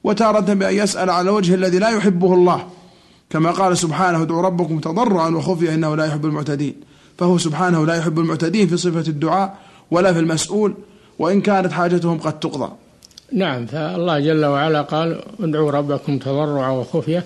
وتارة 0.04 0.54
بأن 0.54 0.74
يسأل 0.74 1.10
على 1.10 1.30
الوجه 1.30 1.54
الذي 1.54 1.78
لا 1.78 1.88
يحبه 1.88 2.34
الله 2.34 2.66
كما 3.30 3.50
قال 3.50 3.78
سبحانه 3.78 4.22
ادعوا 4.22 4.42
ربكم 4.42 4.78
تضرعا 4.78 5.28
وخفيا 5.28 5.74
إنه 5.74 5.96
لا 5.96 6.04
يحب 6.04 6.26
المعتدين. 6.26 6.74
فهو 7.18 7.38
سبحانه 7.38 7.86
لا 7.86 7.94
يحب 7.94 8.18
المعتدين 8.18 8.68
في 8.68 8.76
صفة 8.76 9.08
الدعاء 9.08 9.58
ولا 9.90 10.12
في 10.12 10.18
المسؤول. 10.18 10.74
وإن 11.18 11.40
كانت 11.40 11.72
حاجتهم 11.72 12.18
قد 12.18 12.40
تقضى. 12.40 12.72
نعم 13.32 13.66
فالله 13.66 14.20
جل 14.20 14.44
وعلا 14.44 14.82
قال 14.82 15.20
ادعوا 15.40 15.70
ربكم 15.70 16.18
تضرعا 16.18 16.70
وخفية 16.70 17.24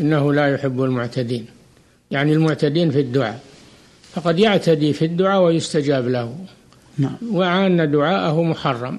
إنه 0.00 0.32
لا 0.32 0.54
يحب 0.54 0.82
المعتدين. 0.82 1.46
يعني 2.10 2.32
المعتدين 2.32 2.90
في 2.90 3.00
الدعاء. 3.00 3.40
فقد 4.12 4.38
يعتدي 4.38 4.92
في 4.92 5.04
الدعاء 5.04 5.42
ويستجاب 5.42 6.08
له. 6.08 6.36
نعم. 6.98 7.16
وعن 7.32 7.90
دعاءه 7.90 8.42
محرم 8.42 8.98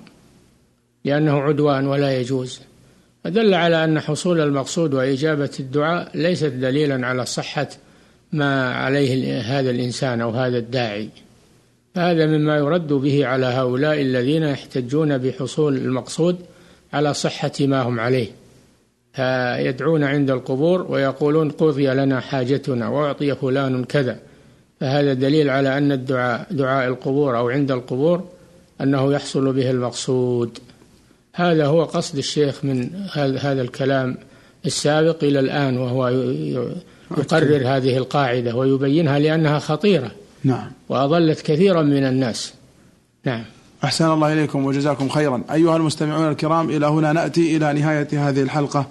لأنه 1.05 1.41
عدوان 1.41 1.87
ولا 1.87 2.19
يجوز. 2.19 2.61
فدل 3.23 3.53
على 3.53 3.83
أن 3.83 3.99
حصول 3.99 4.39
المقصود 4.39 4.93
وإجابة 4.93 5.51
الدعاء 5.59 6.11
ليست 6.13 6.45
دليلا 6.45 7.07
على 7.07 7.25
صحة 7.25 7.67
ما 8.31 8.73
عليه 8.73 9.41
هذا 9.41 9.69
الإنسان 9.69 10.21
أو 10.21 10.29
هذا 10.29 10.57
الداعي. 10.57 11.09
هذا 11.95 12.25
مما 12.25 12.57
يرد 12.57 12.93
به 12.93 13.27
على 13.27 13.45
هؤلاء 13.45 14.01
الذين 14.01 14.43
يحتجون 14.43 15.17
بحصول 15.17 15.77
المقصود 15.77 16.35
على 16.93 17.13
صحة 17.13 17.51
ما 17.59 17.81
هم 17.81 17.99
عليه. 17.99 18.27
فيدعون 19.13 20.03
عند 20.03 20.31
القبور 20.31 20.85
ويقولون 20.89 21.49
قضي 21.49 21.87
لنا 21.87 22.19
حاجتنا 22.19 22.87
وأعطي 22.87 23.35
فلان 23.35 23.83
كذا. 23.83 24.19
فهذا 24.79 25.13
دليل 25.13 25.49
على 25.49 25.77
أن 25.77 25.91
الدعاء 25.91 26.47
دعاء 26.51 26.87
القبور 26.87 27.37
أو 27.37 27.49
عند 27.49 27.71
القبور 27.71 28.23
أنه 28.81 29.13
يحصل 29.13 29.53
به 29.53 29.71
المقصود. 29.71 30.57
هذا 31.33 31.65
هو 31.65 31.83
قصد 31.83 32.17
الشيخ 32.17 32.65
من 32.65 32.89
هذا 33.39 33.61
الكلام 33.61 34.17
السابق 34.65 35.23
إلى 35.23 35.39
الآن 35.39 35.77
وهو 35.77 36.07
يقرر 37.17 37.67
هذه 37.67 37.97
القاعدة 37.97 38.55
ويبينها 38.55 39.19
لأنها 39.19 39.59
خطيرة. 39.59 40.11
نعم. 40.43 40.71
وأضلت 40.89 41.41
كثيرا 41.41 41.81
من 41.81 42.03
الناس. 42.03 42.53
نعم. 43.25 43.43
أحسن 43.83 44.11
الله 44.11 44.33
إليكم 44.33 44.65
وجزاكم 44.65 45.09
خيرا. 45.09 45.43
أيها 45.51 45.77
المستمعون 45.77 46.31
الكرام 46.31 46.69
إلى 46.69 46.85
هنا 46.85 47.13
نأتي 47.13 47.57
إلى 47.57 47.73
نهاية 47.73 48.29
هذه 48.29 48.41
الحلقة 48.41 48.85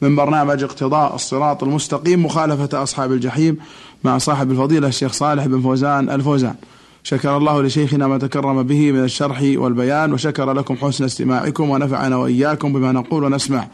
من 0.00 0.16
برنامج 0.16 0.62
اقتضاء 0.62 1.14
الصراط 1.14 1.62
المستقيم 1.62 2.24
مخالفة 2.24 2.82
أصحاب 2.82 3.12
الجحيم 3.12 3.56
مع 4.04 4.18
صاحب 4.18 4.50
الفضيلة 4.50 4.88
الشيخ 4.88 5.12
صالح 5.12 5.46
بن 5.46 5.60
فوزان 5.60 6.10
الفوزان. 6.10 6.54
شكر 7.02 7.36
الله 7.36 7.62
لشيخنا 7.62 8.06
ما 8.06 8.18
تكرم 8.18 8.62
به 8.62 8.92
من 8.92 9.04
الشرح 9.04 9.42
والبيان 9.42 10.12
وشكر 10.12 10.52
لكم 10.52 10.76
حسن 10.76 11.04
استماعكم 11.04 11.70
ونفعنا 11.70 12.16
وإياكم 12.16 12.72
بما 12.72 12.92
نقول 12.92 13.24
ونسمع. 13.24 13.68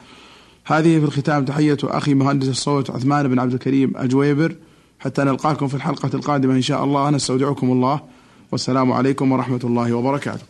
هذه 0.64 0.98
في 0.98 1.04
الختام 1.04 1.44
تحية 1.44 1.78
أخي 1.84 2.14
مهندس 2.14 2.48
الصوت 2.48 2.90
عثمان 2.90 3.28
بن 3.28 3.38
عبد 3.38 3.52
الكريم 3.52 3.92
أجويبر. 3.96 4.54
حتى 4.98 5.24
نلقاكم 5.24 5.68
في 5.68 5.74
الحلقة 5.74 6.10
القادمة 6.14 6.54
إن 6.54 6.62
شاء 6.62 6.84
الله. 6.84 7.10
نستودعكم 7.10 7.72
الله. 7.72 8.00
والسلام 8.52 8.92
عليكم 8.92 9.32
ورحمة 9.32 9.60
الله 9.64 9.92
وبركاته. 9.92 10.46